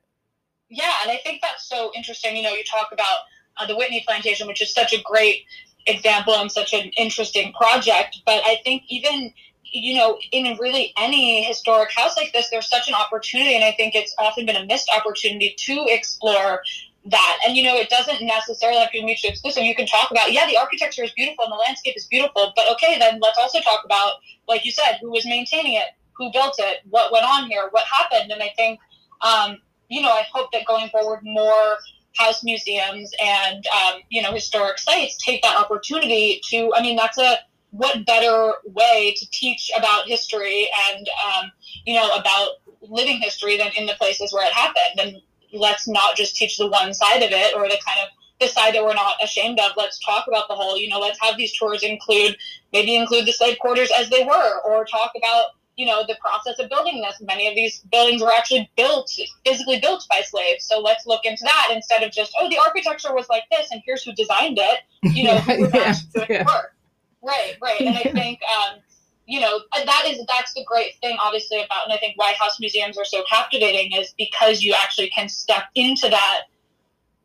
yeah, 0.74 0.94
and 1.02 1.12
I 1.12 1.20
think 1.24 1.42
that's 1.42 1.68
so 1.68 1.92
interesting. 1.96 2.36
You 2.36 2.44
know, 2.44 2.52
you 2.52 2.64
talk 2.64 2.90
about 2.92 3.18
uh, 3.58 3.66
the 3.66 3.76
Whitney 3.76 4.04
Plantation, 4.06 4.48
which 4.48 4.62
is 4.62 4.74
such 4.74 4.94
a 4.94 5.02
great 5.04 5.46
example 5.86 6.34
and 6.36 6.52
such 6.52 6.74
an 6.74 6.90
interesting 6.98 7.54
project. 7.54 8.22
But 8.26 8.42
I 8.46 8.60
think 8.64 8.84
even 8.90 9.34
you 9.74 9.96
know, 9.96 10.20
in 10.32 10.56
really 10.60 10.94
any 10.98 11.44
historic 11.44 11.92
house 11.92 12.16
like 12.16 12.32
this, 12.32 12.50
there's 12.52 12.70
such 12.70 12.88
an 12.88 12.94
opportunity, 12.94 13.56
and 13.56 13.64
I 13.64 13.72
think 13.72 13.96
it's 13.96 14.14
often 14.20 14.46
been 14.46 14.56
a 14.56 14.66
missed 14.66 14.90
opportunity 14.96 15.56
to 15.58 15.86
explore 15.88 16.62
that. 17.06 17.40
And 17.46 17.58
you 17.58 17.64
know, 17.64 17.76
it 17.76 17.90
doesn't 17.90 18.22
necessarily 18.22 18.80
have 18.80 18.92
to 18.92 19.00
be 19.00 19.04
mutually 19.04 19.32
exclusive. 19.32 19.64
You 19.64 19.76
can 19.76 19.88
talk 19.88 20.12
about, 20.12 20.32
yeah, 20.32 20.46
the 20.46 20.58
architecture 20.58 21.04
is 21.04 21.12
beautiful 21.12 21.46
and 21.46 21.52
the 21.52 21.58
landscape 21.58 21.96
is 21.98 22.06
beautiful, 22.06 22.54
but 22.56 22.66
okay, 22.74 22.98
then 23.00 23.20
let's 23.22 23.38
also 23.38 23.60
talk 23.62 23.84
about, 23.84 24.14
like 24.48 24.64
you 24.64 24.72
said, 24.72 25.00
who 25.02 25.10
was 25.10 25.26
maintaining 25.26 25.74
it, 25.74 25.88
who 26.14 26.32
built 26.32 26.56
it, 26.60 26.82
what 26.90 27.12
went 27.12 27.26
on 27.26 27.50
here, 27.50 27.68
what 27.72 27.86
happened. 27.86 28.32
And 28.32 28.42
I 28.44 28.52
think 28.56 28.80
um, 29.22 29.58
you 29.94 30.02
know, 30.02 30.10
I 30.10 30.24
hope 30.34 30.52
that 30.52 30.66
going 30.66 30.90
forward, 30.90 31.20
more 31.24 31.78
house 32.16 32.44
museums 32.44 33.12
and 33.24 33.66
um, 33.68 34.02
you 34.10 34.22
know 34.22 34.32
historic 34.32 34.78
sites 34.78 35.18
take 35.18 35.42
that 35.42 35.58
opportunity 35.58 36.42
to. 36.50 36.74
I 36.76 36.82
mean, 36.82 36.96
that's 36.96 37.18
a 37.18 37.38
what 37.72 38.06
better 38.06 38.54
way 38.66 39.16
to 39.18 39.30
teach 39.32 39.72
about 39.76 40.08
history 40.08 40.70
and 40.90 41.08
um, 41.26 41.52
you 41.86 41.96
know 41.96 42.10
about 42.16 42.50
living 42.82 43.20
history 43.20 43.58
than 43.58 43.72
in 43.78 43.86
the 43.86 43.94
places 43.94 44.32
where 44.32 44.46
it 44.46 44.54
happened 44.54 45.00
and 45.00 45.22
let's 45.54 45.88
not 45.88 46.16
just 46.16 46.36
teach 46.36 46.58
the 46.58 46.68
one 46.68 46.94
side 46.94 47.24
of 47.24 47.32
it 47.32 47.56
or 47.56 47.64
the 47.64 47.80
kind 47.86 48.00
of 48.04 48.10
the 48.40 48.48
side 48.48 48.76
that 48.76 48.84
we're 48.84 48.94
not 48.94 49.16
ashamed 49.24 49.60
of 49.60 49.72
let's 49.78 50.04
talk 50.04 50.26
about 50.28 50.48
the 50.50 50.56
whole 50.56 50.78
you 50.78 50.90
know 50.90 51.00
let's 51.00 51.20
have 51.22 51.38
these 51.38 51.58
tours 51.58 51.82
include 51.82 52.36
maybe 52.74 52.96
include 52.96 53.26
the 53.26 53.32
slave 53.32 53.58
quarters 53.60 53.90
as 53.98 54.10
they 54.10 54.24
were 54.24 54.60
or 54.66 54.86
talk 54.86 55.12
about 55.16 55.52
you 55.76 55.86
know, 55.86 56.04
the 56.08 56.16
process 56.22 56.60
of 56.60 56.70
building 56.70 57.02
this. 57.02 57.22
Many 57.22 57.48
of 57.48 57.56
these 57.56 57.80
buildings 57.92 58.22
were 58.22 58.32
actually 58.32 58.70
built, 58.78 59.12
physically 59.46 59.80
built 59.80 60.06
by 60.10 60.22
slaves. 60.22 60.66
So 60.66 60.80
let's 60.80 61.08
look 61.08 61.22
into 61.26 61.44
that 61.44 61.70
instead 61.74 62.04
of 62.04 62.12
just, 62.12 62.34
oh, 62.40 62.50
the 62.50 62.60
architecture 62.60 63.14
was 63.14 63.28
like 63.30 63.44
this 63.50 63.70
and 63.72 63.82
here's 63.86 64.04
who 64.04 64.14
designed 64.14 64.60
it, 64.60 64.82
you 65.02 65.24
know, 65.24 65.42
yeah, 65.48 65.96
yeah. 66.30 66.46
work. 66.46 66.76
Right, 67.24 67.56
right. 67.62 67.82
And 67.82 67.98
I 67.98 68.04
think, 68.04 68.40
um, 68.44 68.80
you 69.26 69.40
know, 69.40 69.62
that 69.74 70.04
is, 70.08 70.24
that's 70.28 70.54
the 70.54 70.64
great 70.66 70.96
thing, 71.02 71.18
obviously, 71.24 71.64
about, 71.64 71.86
and 71.86 71.94
I 71.94 71.98
think 71.98 72.18
why 72.18 72.34
house 72.34 72.60
museums 72.60 72.98
are 72.98 73.06
so 73.06 73.24
captivating 73.28 73.94
is 73.94 74.14
because 74.18 74.62
you 74.62 74.76
actually 74.80 75.10
can 75.10 75.30
step 75.30 75.64
into 75.74 76.10
that, 76.10 76.42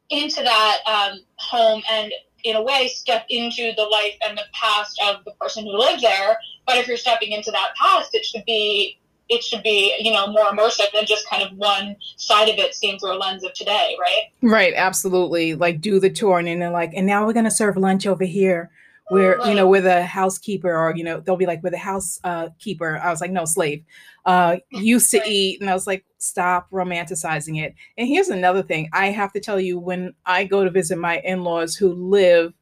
into 0.08 0.42
that 0.42 0.78
um, 0.86 1.20
home 1.36 1.82
and 1.90 2.12
in 2.44 2.56
a 2.56 2.62
way 2.62 2.88
step 2.88 3.24
into 3.28 3.72
the 3.76 3.82
life 3.82 4.14
and 4.26 4.36
the 4.36 4.44
past 4.52 5.00
of 5.04 5.24
the 5.24 5.32
person 5.32 5.64
who 5.64 5.76
lived 5.76 6.02
there 6.02 6.38
but 6.68 6.76
if 6.76 6.86
you're 6.86 6.98
stepping 6.98 7.32
into 7.32 7.50
that 7.50 7.74
past, 7.76 8.14
it 8.14 8.24
should 8.24 8.44
be 8.44 8.98
it 9.30 9.42
should 9.42 9.62
be 9.62 9.94
you 9.98 10.12
know 10.12 10.26
more 10.28 10.44
immersive 10.44 10.92
than 10.92 11.06
just 11.06 11.28
kind 11.28 11.42
of 11.42 11.56
one 11.56 11.96
side 12.16 12.48
of 12.48 12.58
it 12.58 12.74
seen 12.74 12.98
through 12.98 13.14
a 13.14 13.18
lens 13.18 13.42
of 13.42 13.54
today, 13.54 13.96
right? 13.98 14.24
Right, 14.42 14.74
absolutely. 14.76 15.54
Like 15.54 15.80
do 15.80 15.98
the 15.98 16.10
tour 16.10 16.38
and 16.38 16.60
then 16.60 16.72
like, 16.72 16.92
and 16.94 17.06
now 17.06 17.26
we're 17.26 17.32
gonna 17.32 17.50
serve 17.50 17.76
lunch 17.76 18.06
over 18.06 18.24
here. 18.24 18.70
Where 19.10 19.42
you 19.48 19.54
know, 19.54 19.66
with 19.66 19.86
a 19.86 20.04
housekeeper, 20.04 20.70
or 20.70 20.94
you 20.94 21.02
know, 21.02 21.20
they'll 21.20 21.38
be 21.38 21.46
like 21.46 21.62
with 21.62 21.72
a 21.72 21.78
housekeeper. 21.78 22.98
Uh, 22.98 23.00
I 23.00 23.08
was 23.08 23.22
like, 23.22 23.30
no, 23.30 23.46
slave. 23.46 23.82
Uh, 24.26 24.58
used 24.68 25.10
to 25.12 25.20
right. 25.20 25.26
eat, 25.26 25.62
and 25.62 25.70
I 25.70 25.72
was 25.72 25.86
like, 25.86 26.04
stop 26.18 26.70
romanticizing 26.70 27.62
it. 27.62 27.74
And 27.96 28.08
here's 28.08 28.28
another 28.28 28.62
thing: 28.62 28.88
I 28.92 29.06
have 29.06 29.32
to 29.32 29.40
tell 29.40 29.60
you, 29.60 29.78
when 29.78 30.14
I 30.26 30.44
go 30.44 30.64
to 30.64 30.70
visit 30.70 30.98
my 30.98 31.20
in-laws 31.20 31.74
who 31.74 31.92
live 31.94 32.52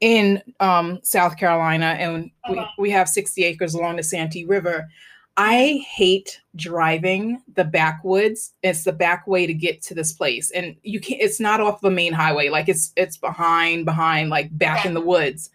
in 0.00 0.42
um, 0.60 0.98
South 1.02 1.36
Carolina, 1.36 1.96
and 1.98 2.30
we, 2.48 2.58
uh-huh. 2.58 2.70
we 2.78 2.90
have 2.90 3.08
60 3.08 3.44
acres 3.44 3.74
along 3.74 3.96
the 3.96 4.02
Santee 4.02 4.44
River. 4.44 4.88
I 5.36 5.84
hate 5.88 6.40
driving 6.56 7.42
the 7.54 7.64
backwoods. 7.64 8.52
It's 8.62 8.84
the 8.84 8.92
back 8.92 9.26
way 9.26 9.46
to 9.46 9.54
get 9.54 9.80
to 9.82 9.94
this 9.94 10.12
place, 10.12 10.50
and 10.50 10.76
you 10.82 11.00
can't. 11.00 11.20
It's 11.20 11.40
not 11.40 11.60
off 11.60 11.80
the 11.80 11.90
main 11.90 12.12
highway. 12.12 12.48
Like 12.48 12.68
it's 12.68 12.92
it's 12.96 13.16
behind, 13.16 13.84
behind, 13.84 14.30
like 14.30 14.56
back 14.56 14.84
in 14.84 14.94
the 14.94 15.00
woods. 15.00 15.50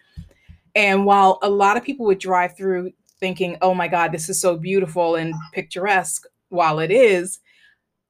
And 0.75 1.05
while 1.05 1.39
a 1.41 1.49
lot 1.49 1.77
of 1.77 1.83
people 1.83 2.05
would 2.05 2.19
drive 2.19 2.57
through 2.57 2.91
thinking, 3.19 3.57
oh 3.61 3.73
my 3.73 3.87
God, 3.87 4.11
this 4.11 4.27
is 4.27 4.39
so 4.39 4.57
beautiful 4.57 5.15
and 5.15 5.33
picturesque, 5.53 6.25
while 6.49 6.79
it 6.79 6.91
is, 6.91 7.39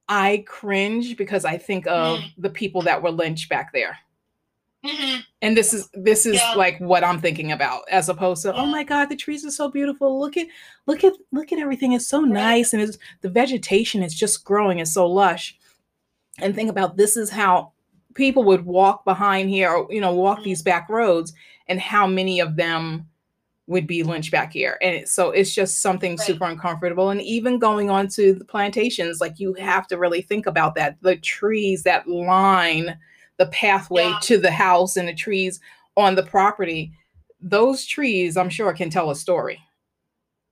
I 0.08 0.44
cringe 0.46 1.16
because 1.16 1.44
I 1.44 1.58
think 1.58 1.86
of 1.86 2.20
mm. 2.20 2.32
the 2.38 2.50
people 2.50 2.82
that 2.82 3.02
were 3.02 3.10
lynched 3.10 3.48
back 3.48 3.72
there. 3.72 3.98
Mm-hmm. 4.84 5.20
And 5.42 5.56
this 5.56 5.74
is 5.74 5.88
this 5.94 6.26
is 6.26 6.36
yeah. 6.36 6.54
like 6.54 6.78
what 6.78 7.02
I'm 7.02 7.20
thinking 7.20 7.50
about, 7.50 7.82
as 7.90 8.08
opposed 8.08 8.42
to, 8.42 8.54
oh 8.54 8.66
my 8.66 8.84
God, 8.84 9.06
the 9.06 9.16
trees 9.16 9.44
are 9.44 9.50
so 9.50 9.68
beautiful. 9.68 10.20
Look 10.20 10.36
at 10.36 10.46
look 10.86 11.02
at 11.02 11.14
look 11.32 11.52
at 11.52 11.58
everything. 11.58 11.92
It's 11.92 12.06
so 12.06 12.22
right. 12.22 12.30
nice, 12.30 12.72
and 12.72 12.82
it's, 12.82 12.98
the 13.20 13.28
vegetation 13.28 14.02
is 14.02 14.14
just 14.14 14.44
growing. 14.44 14.78
It's 14.78 14.94
so 14.94 15.06
lush. 15.06 15.58
And 16.38 16.54
think 16.54 16.70
about 16.70 16.96
this 16.96 17.16
is 17.16 17.30
how 17.30 17.72
people 18.14 18.44
would 18.44 18.64
walk 18.64 19.04
behind 19.04 19.50
here, 19.50 19.70
or 19.70 19.92
you 19.92 20.00
know, 20.00 20.14
walk 20.14 20.38
mm-hmm. 20.38 20.44
these 20.44 20.62
back 20.62 20.88
roads, 20.88 21.32
and 21.66 21.80
how 21.80 22.06
many 22.06 22.38
of 22.38 22.54
them 22.54 23.08
would 23.66 23.86
be 23.86 24.02
lynched 24.02 24.30
back 24.30 24.52
here. 24.52 24.78
And 24.80 25.08
so 25.08 25.30
it's 25.30 25.54
just 25.54 25.80
something 25.80 26.12
right. 26.12 26.20
super 26.20 26.44
uncomfortable. 26.44 27.10
And 27.10 27.20
even 27.22 27.58
going 27.58 27.90
on 27.90 28.08
to 28.08 28.32
the 28.32 28.44
plantations, 28.44 29.20
like 29.20 29.40
you 29.40 29.54
have 29.54 29.86
to 29.88 29.98
really 29.98 30.22
think 30.22 30.46
about 30.46 30.76
that. 30.76 30.96
The 31.00 31.16
trees 31.16 31.82
that 31.82 32.08
line 32.08 32.96
the 33.38 33.46
pathway 33.46 34.04
yeah. 34.04 34.18
to 34.22 34.38
the 34.38 34.50
house 34.50 34.96
and 34.96 35.08
the 35.08 35.14
trees 35.14 35.60
on 35.96 36.14
the 36.14 36.22
property, 36.22 36.92
those 37.40 37.84
trees, 37.84 38.36
I'm 38.36 38.50
sure, 38.50 38.72
can 38.72 38.90
tell 38.90 39.10
a 39.10 39.16
story. 39.16 39.60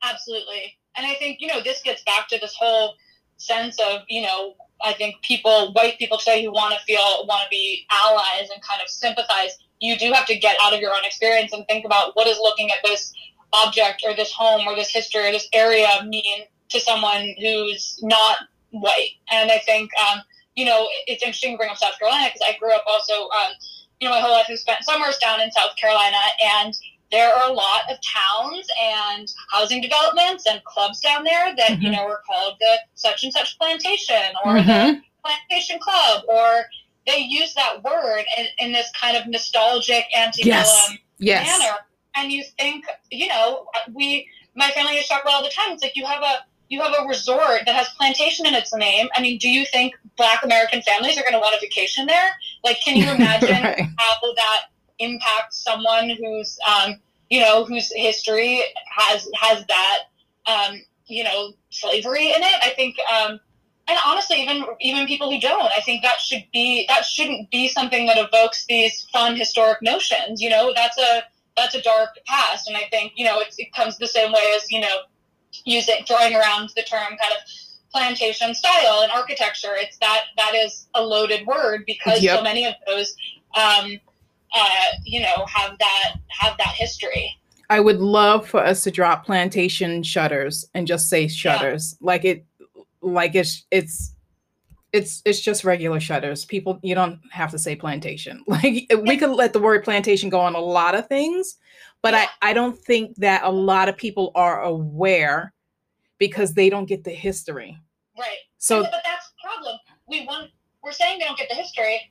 Absolutely. 0.02 0.76
And 0.97 1.06
I 1.06 1.14
think, 1.14 1.40
you 1.40 1.47
know, 1.47 1.62
this 1.62 1.83
gets 1.83 2.02
back 2.04 2.28
to 2.28 2.38
this 2.38 2.54
whole 2.59 2.94
sense 3.37 3.78
of, 3.80 4.02
you 4.09 4.23
know, 4.23 4.54
I 4.85 4.92
think 4.92 5.16
people, 5.23 5.73
white 5.73 5.99
people 5.99 6.18
today 6.18 6.44
who 6.44 6.52
want 6.52 6.75
to 6.75 6.80
feel, 6.85 7.26
want 7.26 7.44
to 7.44 7.49
be 7.50 7.87
allies 7.90 8.49
and 8.52 8.62
kind 8.62 8.80
of 8.83 8.88
sympathize, 8.88 9.56
you 9.85 9.99
do 9.99 10.12
have 10.12 10.26
to 10.26 10.37
get 10.37 10.57
out 10.62 10.73
of 10.73 10.81
your 10.81 10.93
own 10.93 11.05
experience 11.05 11.53
and 11.53 11.67
think 11.67 11.85
about 11.85 12.17
what 12.17 12.26
is 12.26 12.38
looking 12.38 12.71
at 12.71 12.79
this 12.85 13.12
object 13.53 14.03
or 14.07 14.14
this 14.14 14.33
home 14.33 14.67
or 14.67 14.75
this 14.75 14.91
history 14.91 15.29
or 15.29 15.33
this 15.33 15.49
area 15.53 15.88
mean 16.07 16.45
to 16.71 16.81
someone 16.81 17.35
who's 17.41 17.99
not 18.03 18.38
white. 18.71 19.11
And 19.31 19.50
I 19.50 19.59
think, 19.59 19.91
um, 20.11 20.21
you 20.57 20.64
know, 20.64 20.88
it's 21.07 21.23
interesting 21.23 21.53
to 21.53 21.59
bring 21.59 21.71
up 21.71 21.76
South 21.76 21.99
Carolina 21.99 22.31
because 22.33 22.47
I 22.47 22.59
grew 22.59 22.73
up 22.73 22.85
also, 22.87 23.12
um, 23.12 23.53
you 24.00 24.09
know, 24.09 24.14
my 24.14 24.21
whole 24.21 24.33
life 24.33 24.47
have 24.47 24.59
spent 24.59 24.85
summers 24.85 25.19
down 25.19 25.41
in 25.41 25.50
South 25.53 25.76
Carolina, 25.76 26.17
and 26.43 26.75
there 27.11 27.33
are 27.33 27.49
a 27.49 27.53
lot 27.53 27.83
of 27.91 27.99
towns 28.03 28.67
and 28.83 29.33
housing 29.50 29.81
developments 29.81 30.47
and 30.47 30.62
clubs 30.64 31.00
down 31.00 31.23
there 31.23 31.55
that 31.57 31.71
mm-hmm. 31.71 31.83
you 31.83 31.91
know 31.91 32.05
are 32.05 32.21
called 32.26 32.57
the 32.59 32.79
such 32.95 33.23
and 33.23 33.33
such 33.33 33.57
plantation 33.59 34.33
or 34.45 34.55
mm-hmm. 34.55 34.67
the 34.67 35.00
plantation 35.25 35.79
club, 35.79 36.25
or 36.29 36.64
they 37.07 37.19
use 37.19 37.55
that 37.55 37.83
word 37.83 38.25
in, 38.37 38.47
in 38.59 38.73
this 38.73 38.91
kind 38.99 39.17
of 39.17 39.27
nostalgic 39.27 40.05
antebellum 40.17 40.65
yes. 40.65 40.97
Yes. 41.19 41.59
manner. 41.59 41.77
And 42.17 42.33
you 42.33 42.45
think, 42.59 42.85
you 43.11 43.29
know, 43.29 43.67
we, 43.93 44.29
my 44.55 44.71
family 44.71 44.95
used 44.95 45.09
to 45.09 45.15
talk 45.15 45.23
about 45.23 45.35
all 45.35 45.43
the 45.43 45.51
time. 45.51 45.73
It's 45.73 45.83
like 45.83 45.97
you 45.97 46.07
have 46.07 46.23
a 46.23 46.45
you 46.69 46.81
have 46.81 46.95
a 46.99 47.07
resort 47.07 47.61
that 47.67 47.75
has 47.75 47.89
plantation 47.91 48.47
in 48.47 48.55
its 48.55 48.75
name. 48.75 49.09
I 49.15 49.21
mean, 49.21 49.39
do 49.39 49.49
you 49.49 49.67
think 49.67 49.95
Black 50.17 50.43
American 50.45 50.83
families 50.83 51.19
are 51.19 51.23
going 51.23 51.35
to 51.35 51.39
want 51.39 51.55
a 51.55 51.61
vacation 51.61 52.07
there? 52.07 52.31
Like, 52.65 52.81
can 52.81 52.97
you 52.97 53.05
imagine 53.15 53.63
right. 53.63 53.81
how 53.99 54.33
that 54.35 54.61
impacts 54.99 55.63
someone 55.63 56.11
who's, 56.11 56.59
um, 56.67 56.95
you 57.31 57.41
know, 57.41 57.65
whose 57.65 57.93
history 57.95 58.63
has 58.97 59.29
has 59.41 59.65
that, 59.67 59.99
um, 60.47 60.81
you 61.07 61.23
know, 61.23 61.53
slavery 61.71 62.29
in 62.29 62.43
it? 62.43 62.55
I 62.63 62.71
think, 62.71 62.97
um, 63.13 63.41
and 63.87 63.99
honestly, 64.07 64.43
even 64.43 64.64
even 64.81 65.07
people 65.07 65.31
who 65.31 65.38
don't, 65.38 65.71
I 65.76 65.81
think 65.83 66.03
that 66.03 66.21
should 66.21 66.45
be 66.53 66.87
that 66.88 67.05
shouldn't 67.05 67.50
be 67.50 67.69
something 67.69 68.07
that 68.07 68.17
evokes 68.17 68.64
these 68.67 69.03
fun 69.12 69.37
historic 69.37 69.83
notions. 69.83 70.41
You 70.41 70.50
know, 70.50 70.73
that's 70.75 70.99
a 70.99 71.25
that's 71.57 71.75
a 71.75 71.83
dark 71.83 72.11
past, 72.26 72.67
and 72.67 72.76
I 72.76 72.85
think 72.91 73.12
you 73.17 73.25
know 73.25 73.41
it, 73.41 73.55
it 73.59 73.73
comes 73.75 73.99
the 73.99 74.07
same 74.07 74.33
way 74.33 74.43
as 74.57 74.71
you 74.71 74.81
know 74.81 74.97
using 75.64 75.97
throwing 76.07 76.35
around 76.35 76.71
the 76.76 76.83
term 76.83 77.09
kind 77.09 77.33
of 77.33 77.38
plantation 77.93 78.55
style 78.55 79.03
and 79.03 79.12
architecture. 79.12 79.75
It's 79.75 79.99
that 79.99 80.25
that 80.37 80.55
is 80.55 80.88
a 80.95 81.03
loaded 81.03 81.47
word 81.47 81.85
because 81.87 82.23
yep. 82.23 82.38
so 82.38 82.43
many 82.43 82.67
of 82.67 82.75
those, 82.87 83.14
um, 83.55 84.00
uh, 84.55 84.87
you 85.05 85.21
know, 85.21 85.45
have 85.47 85.79
that 85.79 86.14
have 86.29 86.57
that 86.57 86.75
history. 86.75 87.38
I 87.71 87.81
would 87.81 88.00
love 88.00 88.47
for 88.47 88.61
us 88.61 88.83
to 88.85 88.91
drop 88.91 89.25
plantation 89.25 90.03
shutters 90.03 90.67
and 90.75 90.87
just 90.87 91.09
say 91.09 91.29
shutters, 91.29 91.97
yeah. 91.99 92.07
like 92.07 92.25
it, 92.25 92.45
like 93.05 93.35
it's 93.35 93.67
it's 93.71 94.15
it's 94.93 95.23
it's 95.25 95.41
just 95.41 95.65
regular 95.65 96.01
shutters. 96.01 96.45
People, 96.45 96.79
you 96.83 96.95
don't 96.95 97.19
have 97.31 97.51
to 97.51 97.59
say 97.59 97.77
plantation. 97.77 98.43
Like 98.49 98.91
we 99.03 99.17
could 99.17 99.31
let 99.31 99.53
the 99.53 99.59
word 99.59 99.83
plantation 99.83 100.31
go 100.31 100.41
on 100.41 100.55
a 100.55 100.61
lot 100.61 100.95
of 100.95 101.09
things, 101.09 101.57
but 102.01 102.15
I, 102.15 102.29
I 102.41 102.53
don't 102.53 102.79
think 102.79 103.17
that 103.17 103.43
a 103.43 103.51
lot 103.51 103.89
of 103.89 103.97
people 103.97 104.31
are 104.37 104.63
aware 104.63 105.53
because 106.19 106.55
they 106.55 106.71
don't 106.71 106.89
get 106.89 107.03
the 107.03 107.11
history. 107.11 107.77
Right. 108.17 108.39
So, 108.59 108.83
but 108.83 109.03
that's 109.05 109.31
the 109.31 109.35
problem. 109.43 109.79
We 110.09 110.25
want 110.27 110.51
we're 110.83 110.93
saying 110.93 111.19
they 111.19 111.25
don't 111.25 111.39
get 111.39 111.49
the 111.49 111.57
history. 111.57 112.11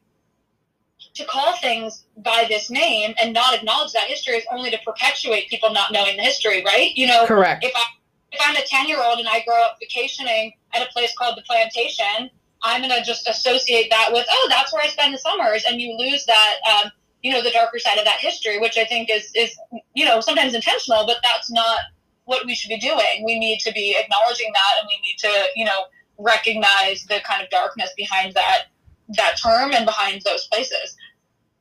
To 1.15 1.25
call 1.25 1.55
things 1.57 2.05
by 2.17 2.45
this 2.49 2.71
name 2.71 3.13
and 3.21 3.33
not 3.33 3.53
acknowledge 3.53 3.91
that 3.91 4.07
history 4.07 4.35
is 4.35 4.45
only 4.51 4.71
to 4.71 4.79
perpetuate 4.83 5.47
people 5.47 5.71
not 5.71 5.91
knowing 5.91 6.17
the 6.17 6.23
history, 6.23 6.63
right? 6.65 6.89
You 6.95 7.05
know, 7.07 7.27
correct. 7.27 7.63
If 7.63 7.71
I 7.75 7.83
if 8.31 8.41
I'm 8.43 8.55
a 8.55 8.65
ten 8.65 8.87
year 8.87 9.01
old 9.01 9.19
and 9.19 9.27
I 9.27 9.43
grow 9.45 9.61
up 9.63 9.77
vacationing 9.79 10.53
at 10.73 10.81
a 10.81 10.91
place 10.91 11.13
called 11.17 11.37
the 11.37 11.43
Plantation, 11.43 12.29
I'm 12.63 12.81
gonna 12.81 13.03
just 13.03 13.27
associate 13.27 13.89
that 13.89 14.09
with 14.11 14.25
oh, 14.29 14.47
that's 14.49 14.73
where 14.73 14.83
I 14.83 14.87
spend 14.87 15.13
the 15.13 15.17
summers, 15.17 15.65
and 15.67 15.81
you 15.81 15.95
lose 15.97 16.25
that. 16.25 16.55
Um, 16.71 16.91
you 17.21 17.31
know 17.31 17.41
the 17.41 17.51
darker 17.51 17.79
side 17.79 17.97
of 17.97 18.03
that 18.03 18.19
history 18.19 18.59
which 18.59 18.77
i 18.77 18.83
think 18.83 19.09
is 19.09 19.31
is 19.33 19.57
you 19.93 20.03
know 20.03 20.19
sometimes 20.19 20.53
intentional 20.53 21.05
but 21.05 21.15
that's 21.23 21.49
not 21.49 21.79
what 22.25 22.45
we 22.45 22.55
should 22.55 22.69
be 22.69 22.79
doing. 22.79 23.23
We 23.25 23.37
need 23.37 23.59
to 23.59 23.71
be 23.71 23.95
acknowledging 23.99 24.51
that 24.53 24.79
and 24.79 24.87
we 24.87 24.99
need 25.01 25.17
to 25.19 25.45
you 25.55 25.65
know 25.65 25.85
recognize 26.17 27.03
the 27.05 27.19
kind 27.25 27.43
of 27.43 27.49
darkness 27.49 27.89
behind 27.97 28.33
that 28.33 28.65
that 29.09 29.37
term 29.41 29.73
and 29.73 29.85
behind 29.85 30.21
those 30.25 30.47
places. 30.47 30.95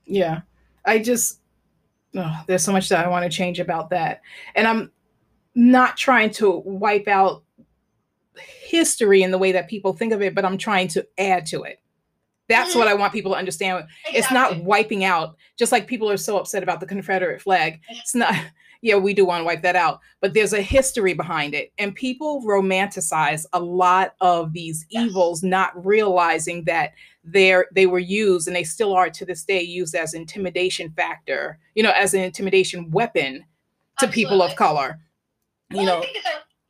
Yeah. 0.04 0.42
I 0.84 0.98
just 0.98 1.40
oh, 2.16 2.42
there's 2.46 2.64
so 2.64 2.72
much 2.72 2.88
that 2.88 3.04
i 3.04 3.08
want 3.08 3.24
to 3.24 3.36
change 3.36 3.60
about 3.60 3.90
that. 3.90 4.22
And 4.54 4.66
i'm 4.66 4.90
not 5.54 5.96
trying 5.96 6.30
to 6.30 6.62
wipe 6.64 7.08
out 7.08 7.42
history 8.36 9.22
in 9.22 9.30
the 9.30 9.38
way 9.38 9.52
that 9.52 9.68
people 9.68 9.92
think 9.92 10.12
of 10.12 10.22
it 10.22 10.34
but 10.34 10.44
i'm 10.44 10.58
trying 10.58 10.88
to 10.88 11.06
add 11.18 11.46
to 11.46 11.62
it 11.62 11.82
that's 12.48 12.70
mm-hmm. 12.70 12.80
what 12.80 12.88
I 12.88 12.94
want 12.94 13.12
people 13.12 13.32
to 13.32 13.38
understand. 13.38 13.86
Exactly. 14.06 14.18
It's 14.18 14.30
not 14.30 14.62
wiping 14.62 15.04
out, 15.04 15.36
just 15.58 15.72
like 15.72 15.86
people 15.86 16.10
are 16.10 16.16
so 16.16 16.38
upset 16.38 16.62
about 16.62 16.80
the 16.80 16.86
Confederate 16.86 17.40
flag. 17.40 17.80
It's 17.88 18.14
not, 18.14 18.34
yeah, 18.82 18.96
we 18.96 19.14
do 19.14 19.24
want 19.24 19.40
to 19.40 19.44
wipe 19.44 19.62
that 19.62 19.76
out, 19.76 20.00
but 20.20 20.34
there's 20.34 20.52
a 20.52 20.60
history 20.60 21.14
behind 21.14 21.54
it. 21.54 21.72
And 21.78 21.94
people 21.94 22.42
romanticize 22.42 23.46
a 23.52 23.60
lot 23.60 24.14
of 24.20 24.52
these 24.52 24.84
yes. 24.90 25.08
evils, 25.08 25.42
not 25.42 25.84
realizing 25.84 26.64
that 26.64 26.92
they're 27.24 27.66
they 27.72 27.86
were 27.86 28.00
used 28.00 28.48
and 28.48 28.56
they 28.56 28.64
still 28.64 28.92
are 28.94 29.08
to 29.08 29.24
this 29.24 29.44
day 29.44 29.62
used 29.62 29.94
as 29.94 30.12
intimidation 30.12 30.90
factor, 30.90 31.58
you 31.76 31.82
know, 31.82 31.92
as 31.92 32.14
an 32.14 32.20
intimidation 32.20 32.90
weapon 32.90 33.44
to 33.98 34.06
Absolutely. 34.06 34.24
people 34.24 34.42
of 34.42 34.56
color. 34.56 34.98
Well, 35.70 35.80
you 35.80 35.86
know, 35.86 36.04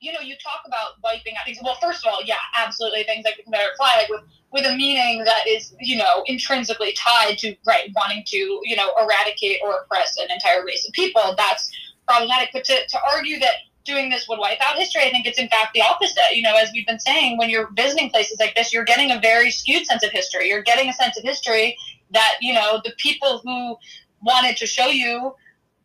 you 0.02 0.12
know, 0.12 0.18
you 0.20 0.34
talk 0.42 0.62
about 0.66 1.00
wiping 1.02 1.34
out 1.36 1.46
things. 1.46 1.58
Well, 1.62 1.78
first 1.80 2.04
of 2.04 2.12
all, 2.12 2.22
yeah, 2.24 2.42
absolutely, 2.56 3.04
things 3.04 3.24
like 3.24 3.36
the 3.36 3.44
Confederate 3.44 3.76
flag 3.78 4.06
with 4.10 4.22
with 4.52 4.66
a 4.66 4.76
meaning 4.76 5.24
that 5.24 5.46
is, 5.46 5.74
you 5.80 5.96
know, 5.96 6.24
intrinsically 6.26 6.92
tied 6.92 7.38
to 7.38 7.54
right 7.66 7.90
wanting 7.94 8.22
to, 8.26 8.36
you 8.64 8.76
know, 8.76 8.92
eradicate 9.00 9.60
or 9.64 9.80
oppress 9.82 10.16
an 10.18 10.30
entire 10.30 10.64
race 10.66 10.86
of 10.86 10.92
people. 10.92 11.34
That's 11.38 11.70
problematic. 12.06 12.50
But 12.52 12.64
to, 12.64 12.86
to 12.86 12.98
argue 13.14 13.38
that 13.38 13.54
doing 13.84 14.10
this 14.10 14.28
would 14.28 14.38
wipe 14.38 14.58
out 14.60 14.76
history, 14.76 15.02
I 15.02 15.10
think 15.10 15.24
it's 15.24 15.38
in 15.38 15.48
fact 15.48 15.72
the 15.72 15.82
opposite. 15.82 16.34
You 16.34 16.42
know, 16.42 16.56
as 16.56 16.68
we've 16.72 16.86
been 16.86 17.00
saying, 17.00 17.38
when 17.38 17.48
you're 17.48 17.70
visiting 17.74 18.10
places 18.10 18.38
like 18.40 18.54
this, 18.56 18.72
you're 18.72 18.84
getting 18.84 19.12
a 19.12 19.20
very 19.20 19.52
skewed 19.52 19.86
sense 19.86 20.04
of 20.04 20.10
history. 20.10 20.48
You're 20.48 20.62
getting 20.62 20.88
a 20.88 20.92
sense 20.92 21.16
of 21.16 21.22
history 21.22 21.78
that, 22.10 22.34
you 22.40 22.52
know, 22.52 22.80
the 22.84 22.92
people 22.98 23.40
who 23.44 23.76
wanted 24.20 24.56
to 24.56 24.66
show 24.66 24.88
you 24.88 25.34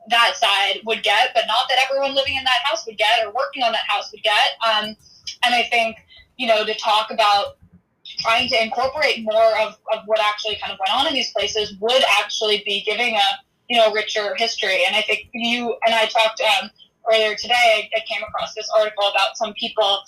that 0.09 0.33
side 0.35 0.81
would 0.85 1.03
get, 1.03 1.31
but 1.33 1.43
not 1.47 1.67
that 1.69 1.77
everyone 1.85 2.15
living 2.15 2.35
in 2.35 2.43
that 2.43 2.61
house 2.63 2.85
would 2.85 2.97
get 2.97 3.25
or 3.25 3.31
working 3.33 3.63
on 3.63 3.71
that 3.71 3.85
house 3.87 4.11
would 4.11 4.23
get. 4.23 4.49
Um, 4.65 4.95
and 5.43 5.53
I 5.55 5.63
think, 5.63 5.97
you 6.37 6.47
know, 6.47 6.65
to 6.65 6.73
talk 6.75 7.11
about 7.11 7.57
trying 8.19 8.47
to 8.49 8.61
incorporate 8.61 9.23
more 9.23 9.57
of, 9.59 9.77
of 9.93 9.99
what 10.05 10.19
actually 10.19 10.57
kind 10.61 10.71
of 10.71 10.79
went 10.79 10.93
on 10.93 11.07
in 11.07 11.13
these 11.13 11.31
places 11.31 11.73
would 11.79 12.03
actually 12.19 12.63
be 12.65 12.83
giving 12.85 13.15
a, 13.15 13.27
you 13.69 13.77
know, 13.77 13.91
richer 13.91 14.35
history. 14.35 14.83
And 14.85 14.95
I 14.95 15.01
think 15.01 15.29
you 15.33 15.75
and 15.85 15.93
I 15.93 16.05
talked 16.05 16.41
um, 16.41 16.69
earlier 17.11 17.35
today, 17.35 17.89
I, 17.95 17.99
came 18.07 18.23
across 18.23 18.53
this 18.53 18.69
article 18.77 19.07
about 19.09 19.35
some 19.35 19.53
people, 19.53 19.99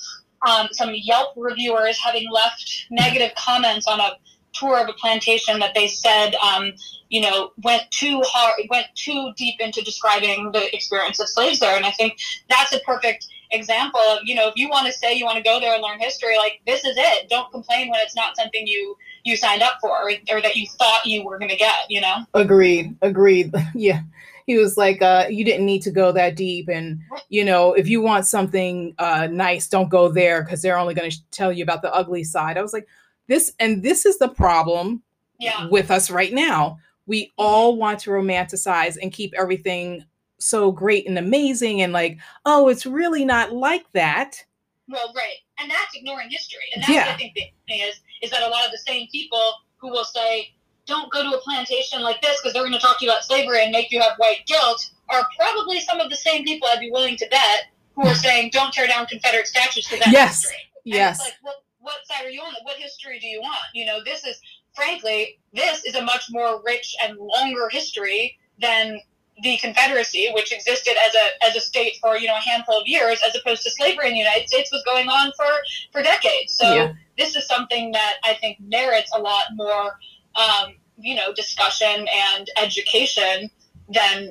um, 0.47 0.69
some 0.71 0.91
Yelp 0.93 1.33
reviewers 1.35 1.99
having 1.99 2.29
left 2.31 2.87
negative 2.89 3.31
comments 3.35 3.87
on 3.87 3.99
a 3.99 4.17
tour 4.53 4.81
of 4.81 4.89
a 4.89 4.93
plantation 4.93 5.59
that 5.59 5.73
they 5.73 5.87
said, 5.87 6.35
um, 6.35 6.71
you 7.09 7.21
know, 7.21 7.51
went 7.63 7.89
too 7.91 8.21
hard, 8.25 8.61
went 8.69 8.87
too 8.95 9.31
deep 9.35 9.59
into 9.59 9.81
describing 9.81 10.51
the 10.51 10.73
experience 10.75 11.19
of 11.19 11.27
slaves 11.29 11.59
there. 11.59 11.75
And 11.75 11.85
I 11.85 11.91
think 11.91 12.17
that's 12.49 12.73
a 12.73 12.79
perfect 12.79 13.27
example 13.51 13.99
of, 14.11 14.19
you 14.23 14.35
know, 14.35 14.47
if 14.47 14.55
you 14.55 14.69
want 14.69 14.85
to 14.87 14.93
say 14.93 15.13
you 15.13 15.25
want 15.25 15.37
to 15.37 15.43
go 15.43 15.59
there 15.59 15.73
and 15.73 15.81
learn 15.81 15.99
history, 15.99 16.37
like 16.37 16.61
this 16.67 16.85
is 16.85 16.95
it. 16.97 17.29
Don't 17.29 17.51
complain 17.51 17.89
when 17.89 17.99
it's 18.01 18.15
not 18.15 18.35
something 18.35 18.65
you 18.67 18.95
you 19.23 19.35
signed 19.35 19.61
up 19.61 19.77
for 19.81 19.89
or, 19.89 20.11
or 20.31 20.41
that 20.41 20.55
you 20.55 20.67
thought 20.77 21.05
you 21.05 21.25
were 21.25 21.37
going 21.39 21.49
to 21.49 21.57
get. 21.57 21.89
You 21.89 22.01
know. 22.01 22.25
Agreed. 22.33 22.95
Agreed. 23.01 23.53
Yeah. 23.75 24.01
he 24.45 24.57
was 24.57 24.77
like, 24.77 24.99
uh, 25.01 25.25
you 25.29 25.45
didn't 25.45 25.67
need 25.67 25.83
to 25.83 25.91
go 25.91 26.11
that 26.11 26.35
deep. 26.35 26.69
And, 26.69 27.01
you 27.29 27.45
know, 27.45 27.73
if 27.73 27.87
you 27.87 28.01
want 28.01 28.25
something 28.25 28.95
uh, 28.97 29.27
nice, 29.27 29.67
don't 29.67 29.89
go 29.89 30.09
there 30.09 30.43
because 30.43 30.63
they're 30.63 30.77
only 30.77 30.95
going 30.95 31.11
to 31.11 31.17
tell 31.29 31.51
you 31.51 31.61
about 31.61 31.83
the 31.83 31.93
ugly 31.93 32.23
side. 32.23 32.57
I 32.57 32.63
was 32.63 32.73
like, 32.73 32.87
this, 33.29 33.53
and 33.59 33.81
this 33.81 34.05
is 34.05 34.17
the 34.17 34.27
problem 34.27 35.01
Yeah. 35.39 35.67
with 35.69 35.89
us 35.91 36.09
right 36.09 36.33
now. 36.33 36.77
We 37.05 37.31
all 37.37 37.77
want 37.77 37.99
to 38.01 38.09
romanticize 38.09 38.97
and 39.01 39.13
keep 39.13 39.33
everything 39.37 40.03
so 40.39 40.71
great 40.71 41.07
and 41.07 41.17
amazing 41.17 41.81
and 41.81 41.91
like, 41.93 42.17
oh, 42.45 42.67
it's 42.67 42.85
really 42.85 43.23
not 43.25 43.53
like 43.53 43.85
that. 43.93 44.43
Well, 44.87 45.11
right, 45.15 45.37
and 45.59 45.69
that's 45.69 45.95
ignoring 45.95 46.29
history, 46.29 46.63
and 46.73 46.81
that's 46.83 46.91
Yeah. 46.91 47.05
what 47.05 47.15
I 47.15 47.17
think 47.17 47.33
the 47.35 47.43
thing 47.67 47.79
is 47.81 47.99
is 48.21 48.31
that 48.31 48.41
a 48.43 48.47
lot 48.49 48.65
of 48.65 48.71
the 48.71 48.77
same 48.79 49.07
people 49.11 49.53
who 49.77 49.89
will 49.89 50.03
say, 50.03 50.51
"Don't 50.87 51.11
go 51.11 51.21
to 51.23 51.37
a 51.37 51.41
plantation 51.41 52.01
like 52.01 52.21
this" 52.21 52.37
because 52.41 52.53
they're 52.53 52.63
going 52.63 52.73
to 52.73 52.79
talk 52.79 52.99
to 52.99 53.05
you 53.05 53.11
about 53.11 53.23
slavery 53.23 53.61
and 53.63 53.71
make 53.71 53.91
you 53.91 54.01
have 54.01 54.13
white 54.17 54.45
guilt, 54.47 54.89
are 55.09 55.27
probably 55.37 55.79
some 55.79 55.99
of 55.99 56.09
the 56.09 56.15
same 56.15 56.43
people 56.43 56.67
I'd 56.67 56.79
be 56.79 56.89
willing 56.91 57.15
to 57.17 57.27
bet 57.29 57.67
who 57.95 58.07
are 58.07 58.15
saying, 58.27 58.49
"Don't 58.51 58.73
tear 58.73 58.87
down 58.87 59.05
Confederate 59.05 59.47
statues 59.47 59.85
because 59.85 59.99
that's 59.99 60.11
Yes. 60.11 60.41
history." 60.41 60.57
And 60.85 60.93
Yes. 60.95 61.19
it's 61.19 61.27
like, 61.27 61.35
well, 61.43 61.63
what 61.89 62.05
side 62.07 62.25
are 62.25 62.29
you 62.29 62.41
on? 62.41 62.53
What 62.63 62.77
history 62.77 63.19
do 63.19 63.27
you 63.27 63.41
want? 63.41 63.69
You 63.73 63.85
know, 63.85 63.99
this 64.03 64.23
is 64.25 64.39
frankly, 64.75 65.39
this 65.53 65.83
is 65.85 65.95
a 65.95 66.03
much 66.03 66.25
more 66.29 66.61
rich 66.65 66.95
and 67.03 67.17
longer 67.17 67.67
history 67.69 68.37
than 68.61 68.99
the 69.41 69.57
Confederacy, 69.57 70.29
which 70.33 70.51
existed 70.51 70.95
as 71.05 71.15
a 71.15 71.45
as 71.47 71.55
a 71.55 71.61
state 71.61 71.93
for 72.01 72.17
you 72.17 72.27
know 72.27 72.35
a 72.37 72.41
handful 72.49 72.79
of 72.79 72.87
years, 72.87 73.19
as 73.27 73.35
opposed 73.35 73.63
to 73.63 73.71
slavery 73.71 74.07
in 74.07 74.13
the 74.13 74.19
United 74.19 74.47
States 74.47 74.71
was 74.71 74.83
going 74.85 75.07
on 75.09 75.31
for 75.37 75.51
for 75.91 76.03
decades. 76.03 76.55
So 76.55 76.65
Yeah. 76.75 76.93
this 77.17 77.35
is 77.35 77.47
something 77.47 77.91
that 77.93 78.15
I 78.23 78.33
think 78.35 78.57
merits 78.59 79.11
a 79.15 79.19
lot 79.19 79.45
more, 79.53 79.97
um, 80.35 80.75
you 80.97 81.15
know, 81.15 81.33
discussion 81.33 82.07
and 82.31 82.49
education 82.61 83.49
than 83.97 84.29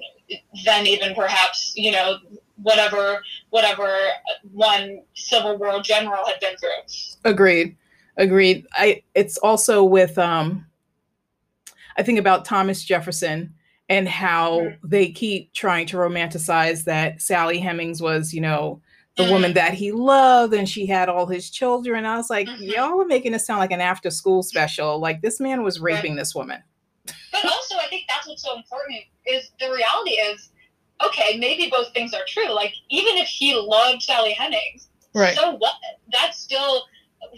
than 0.65 0.87
even 0.87 1.15
perhaps 1.15 1.73
you 1.75 1.91
know 1.91 2.19
whatever 2.63 3.23
whatever 3.51 3.97
one 4.53 5.01
Civil 5.15 5.57
War 5.59 5.81
general 5.83 6.25
had 6.27 6.41
been 6.41 6.57
through. 6.57 6.71
Agreed. 7.25 7.77
Agreed. 8.17 8.67
I 8.73 9.03
it's 9.15 9.39
also 9.39 9.85
with 9.85 10.19
um 10.19 10.67
I 11.97 12.03
think 12.03 12.19
about 12.19 12.45
Thomas 12.45 12.83
Jefferson 12.85 13.55
and 13.89 14.09
how 14.09 14.61
Mhm. 14.61 14.79
they 14.85 15.11
keep 15.11 15.53
trying 15.55 15.87
to 15.87 15.97
romanticize 15.97 16.85
that 16.85 17.21
Sally 17.23 17.59
Hemings 17.59 18.01
was, 18.03 18.33
you 18.35 18.41
know, 18.41 18.81
the 19.17 19.25
Mhm. 19.25 19.31
woman 19.31 19.53
that 19.55 19.75
he 19.75 19.91
loved 19.93 20.53
and 20.55 20.69
she 20.69 20.87
had 20.87 21.09
all 21.09 21.27
his 21.27 21.51
children. 21.51 22.05
I 22.07 22.17
was 22.17 22.31
like, 22.31 22.47
Mhm. 22.47 22.73
y'all 22.75 23.01
are 23.01 23.07
making 23.07 23.35
it 23.35 23.41
sound 23.41 23.59
like 23.61 23.73
an 23.73 23.81
after 23.81 24.11
school 24.11 24.43
special. 24.43 24.99
Like 25.01 25.23
this 25.23 25.41
man 25.41 25.63
was 25.65 25.81
Right. 25.81 25.95
raping 25.95 26.15
this 26.17 26.35
woman. 26.35 26.63
But 27.33 27.45
also, 27.45 27.77
I 27.79 27.87
think 27.89 28.05
that's 28.09 28.29
what's 28.29 28.43
so 28.43 28.55
important 28.57 29.01
is 29.27 29.51
the 29.59 29.73
reality 29.73 30.13
is, 30.21 30.51
okay, 31.05 31.37
maybe 31.39 31.69
both 31.71 31.93
things 31.93 32.13
are 32.15 32.25
true. 32.27 32.53
Like 32.55 32.73
even 32.91 33.17
if 33.17 33.29
he 33.29 33.55
loved 33.55 34.03
Sally 34.03 34.33
Hemings, 34.33 34.89
so 35.37 35.53
what? 35.57 35.75
That's 36.13 36.39
still 36.39 36.85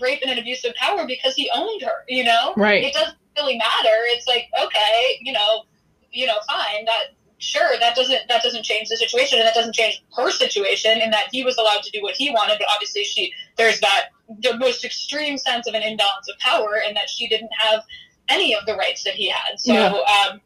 rape 0.00 0.20
and 0.22 0.30
an 0.30 0.38
abuse 0.38 0.64
of 0.64 0.74
power 0.74 1.06
because 1.06 1.34
he 1.34 1.50
owned 1.54 1.82
her. 1.82 2.04
You 2.08 2.24
know, 2.24 2.54
Right. 2.56 2.84
it 2.84 2.92
doesn't 2.92 3.16
really 3.36 3.56
matter. 3.58 3.96
It's 4.12 4.26
like 4.26 4.48
okay, 4.62 5.18
you 5.22 5.32
know, 5.32 5.64
you 6.12 6.26
know, 6.26 6.36
fine. 6.48 6.84
That 6.86 7.04
sure 7.38 7.70
that 7.80 7.96
doesn't 7.96 8.28
that 8.28 8.42
doesn't 8.42 8.64
change 8.64 8.88
the 8.88 8.96
situation, 8.96 9.38
and 9.38 9.46
that 9.46 9.54
doesn't 9.54 9.74
change 9.74 10.02
her 10.16 10.30
situation 10.30 11.00
in 11.00 11.10
that 11.10 11.28
he 11.32 11.42
was 11.44 11.56
allowed 11.56 11.82
to 11.82 11.90
do 11.90 12.02
what 12.02 12.14
he 12.16 12.30
wanted. 12.30 12.58
But 12.58 12.68
obviously, 12.74 13.04
she 13.04 13.32
there's 13.56 13.80
that 13.80 14.08
the 14.42 14.56
most 14.58 14.84
extreme 14.84 15.38
sense 15.38 15.66
of 15.66 15.74
an 15.74 15.82
imbalance 15.82 16.28
of 16.32 16.38
power, 16.38 16.80
and 16.86 16.96
that 16.96 17.08
she 17.08 17.28
didn't 17.28 17.50
have 17.58 17.82
any 18.28 18.54
of 18.54 18.64
the 18.66 18.74
rights 18.74 19.04
that 19.04 19.14
he 19.14 19.28
had. 19.28 19.58
So. 19.58 19.72
Yeah. 19.72 19.88
Um, 20.30 20.40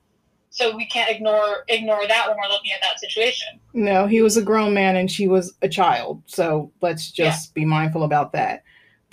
so 0.54 0.74
we 0.76 0.86
can't 0.86 1.10
ignore 1.10 1.64
ignore 1.68 2.06
that 2.06 2.28
when 2.28 2.36
we're 2.36 2.48
looking 2.48 2.70
at 2.70 2.80
that 2.80 3.00
situation. 3.00 3.48
No, 3.72 4.06
he 4.06 4.22
was 4.22 4.36
a 4.36 4.42
grown 4.42 4.72
man 4.72 4.94
and 4.96 5.10
she 5.10 5.26
was 5.26 5.52
a 5.62 5.68
child. 5.68 6.22
So 6.26 6.70
let's 6.80 7.10
just 7.10 7.52
be 7.54 7.64
mindful 7.64 8.04
about 8.04 8.30
that. 8.32 8.62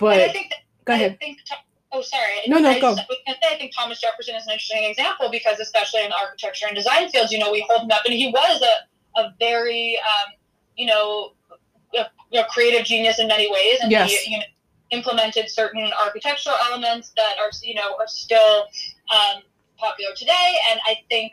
and 0.00 0.08
I 0.08 0.26
But 0.26 0.32
think 0.32 0.50
that, 0.50 0.58
go 0.84 0.92
ahead. 0.94 1.12
I 1.20 1.24
think. 1.24 1.38
Oh, 1.94 2.00
sorry. 2.00 2.30
No, 2.46 2.58
no, 2.58 2.70
I, 2.70 2.80
go. 2.80 2.92
I 2.92 2.94
say, 2.94 3.36
I 3.50 3.56
think 3.58 3.72
Thomas 3.76 4.00
Jefferson 4.00 4.34
is 4.36 4.46
an 4.46 4.52
interesting 4.52 4.84
example 4.84 5.28
because, 5.30 5.58
especially 5.60 6.04
in 6.04 6.08
the 6.10 6.16
architecture 6.16 6.66
and 6.66 6.74
design 6.76 7.10
fields, 7.10 7.32
you 7.32 7.38
know, 7.38 7.50
we 7.52 7.66
hold 7.68 7.82
him 7.82 7.90
up, 7.90 8.00
and 8.06 8.14
he 8.14 8.28
was 8.28 8.62
a, 8.62 9.20
a 9.20 9.34
very, 9.38 9.98
um, 9.98 10.32
you 10.76 10.86
know, 10.86 11.32
a, 11.94 12.06
a 12.38 12.44
creative 12.44 12.86
genius 12.86 13.18
in 13.18 13.26
many 13.26 13.50
ways, 13.52 13.80
and 13.82 13.90
Yes. 13.90 14.10
he 14.10 14.32
you 14.32 14.38
know, 14.38 14.44
implemented 14.90 15.50
certain 15.50 15.90
architectural 16.02 16.56
elements 16.70 17.12
that 17.16 17.34
are, 17.38 17.50
you 17.62 17.74
know, 17.74 17.94
are 17.98 18.06
still 18.08 18.64
um, 19.12 19.42
popular 19.78 20.12
today. 20.16 20.56
And 20.70 20.80
I 20.86 20.96
think, 21.08 21.32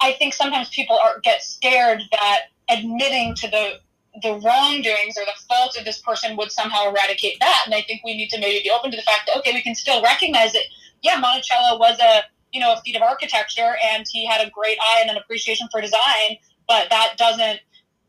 I 0.00 0.12
think 0.12 0.34
sometimes 0.34 0.68
people 0.70 0.98
are 1.02 1.20
get 1.20 1.42
scared 1.42 2.02
that 2.12 2.40
admitting 2.68 3.34
to 3.36 3.48
the 3.48 3.80
the 4.22 4.32
wrongdoings 4.44 5.16
or 5.16 5.24
the 5.24 5.40
fault 5.48 5.76
of 5.78 5.84
this 5.84 6.00
person 6.00 6.36
would 6.36 6.50
somehow 6.50 6.88
eradicate 6.90 7.38
that. 7.38 7.62
And 7.66 7.74
I 7.74 7.82
think 7.82 8.00
we 8.04 8.16
need 8.16 8.30
to 8.30 8.40
maybe 8.40 8.64
be 8.64 8.70
open 8.70 8.90
to 8.90 8.96
the 8.96 9.02
fact 9.02 9.22
that 9.26 9.36
okay, 9.38 9.52
we 9.52 9.62
can 9.62 9.74
still 9.74 10.02
recognize 10.02 10.52
that 10.52 10.62
yeah, 11.02 11.18
Monticello 11.18 11.78
was 11.78 11.98
a 12.00 12.22
you 12.52 12.60
know 12.60 12.72
a 12.72 12.80
feat 12.80 12.96
of 12.96 13.02
architecture 13.02 13.76
and 13.92 14.06
he 14.10 14.26
had 14.26 14.46
a 14.46 14.50
great 14.50 14.78
eye 14.80 14.98
and 15.02 15.10
an 15.10 15.16
appreciation 15.16 15.68
for 15.70 15.80
design, 15.80 16.38
but 16.66 16.90
that 16.90 17.14
doesn't 17.16 17.60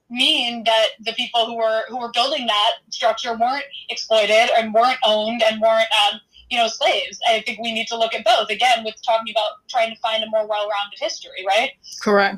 mean 0.10 0.64
that 0.64 0.88
the 1.00 1.14
people 1.14 1.46
who 1.46 1.56
were 1.56 1.84
who 1.90 2.00
were 2.00 2.12
building 2.12 2.48
that 2.48 2.72
structure 2.90 3.38
weren't 3.38 3.66
exploited 3.90 4.50
and 4.58 4.74
weren't 4.74 4.98
owned 5.06 5.44
and 5.44 5.62
weren't 5.62 5.88
um, 6.12 6.20
you 6.50 6.58
know 6.58 6.68
slaves. 6.68 7.20
I 7.28 7.42
think 7.42 7.60
we 7.60 7.72
need 7.72 7.88
to 7.88 7.98
look 7.98 8.14
at 8.14 8.24
both 8.26 8.50
again 8.50 8.84
with 8.84 8.96
talking 9.06 9.34
about 9.34 9.52
trying 9.70 9.94
to 9.94 10.00
find 10.02 10.24
a 10.24 10.30
more 10.30 10.48
well-rounded 10.48 11.00
history, 11.00 11.46
right? 11.48 11.72
Correct. 12.02 12.38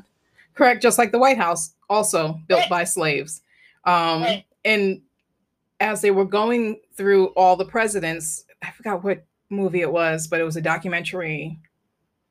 Correct. 0.53 0.81
Just 0.81 0.97
like 0.97 1.11
the 1.11 1.19
White 1.19 1.37
House, 1.37 1.73
also 1.89 2.39
built 2.47 2.61
Right. 2.61 2.69
by 2.69 2.83
slaves. 2.83 3.41
Um, 3.85 4.21
Right. 4.23 4.45
And 4.65 5.01
as 5.79 6.01
they 6.01 6.11
were 6.11 6.25
going 6.25 6.79
through 6.95 7.27
all 7.29 7.55
the 7.55 7.65
presidents, 7.65 8.45
I 8.61 8.69
forgot 8.71 9.03
what 9.03 9.23
movie 9.49 9.81
it 9.81 9.91
was, 9.91 10.27
but 10.27 10.39
it 10.39 10.43
was 10.43 10.55
a 10.55 10.61
documentary. 10.61 11.57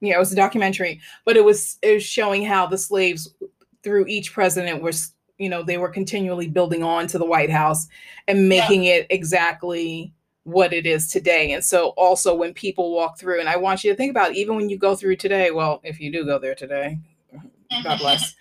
Yeah, 0.00 0.16
it 0.16 0.18
was 0.18 0.32
a 0.32 0.36
documentary, 0.36 1.00
but 1.24 1.36
it 1.36 1.44
was 1.44 1.78
it 1.82 1.94
was 1.94 2.04
showing 2.04 2.44
how 2.44 2.66
the 2.66 2.78
slaves 2.78 3.34
through 3.82 4.06
each 4.06 4.32
president 4.32 4.82
was, 4.82 5.12
you 5.38 5.48
know, 5.48 5.62
they 5.62 5.76
were 5.78 5.88
continually 5.88 6.46
building 6.48 6.82
on 6.82 7.06
to 7.08 7.18
the 7.18 7.24
White 7.24 7.50
House 7.50 7.88
and 8.28 8.38
Yeah. 8.40 8.46
making 8.60 8.84
it 8.84 9.06
exactly 9.10 10.12
what 10.44 10.72
it 10.72 10.86
is 10.86 11.08
today. 11.08 11.52
And 11.52 11.64
so 11.64 11.88
also 11.90 12.34
when 12.34 12.54
people 12.54 12.94
walk 12.94 13.18
through, 13.18 13.40
and 13.40 13.48
I 13.48 13.56
want 13.56 13.84
you 13.84 13.90
to 13.90 13.96
think 13.96 14.10
about 14.10 14.34
even 14.34 14.56
when 14.56 14.68
you 14.70 14.78
go 14.78 14.94
through 14.96 15.16
today, 15.16 15.50
well, 15.50 15.80
if 15.84 16.00
you 16.00 16.10
do 16.10 16.24
go 16.24 16.38
there 16.38 16.54
today, 16.54 16.98
God 17.84 17.98
bless. 17.98 18.34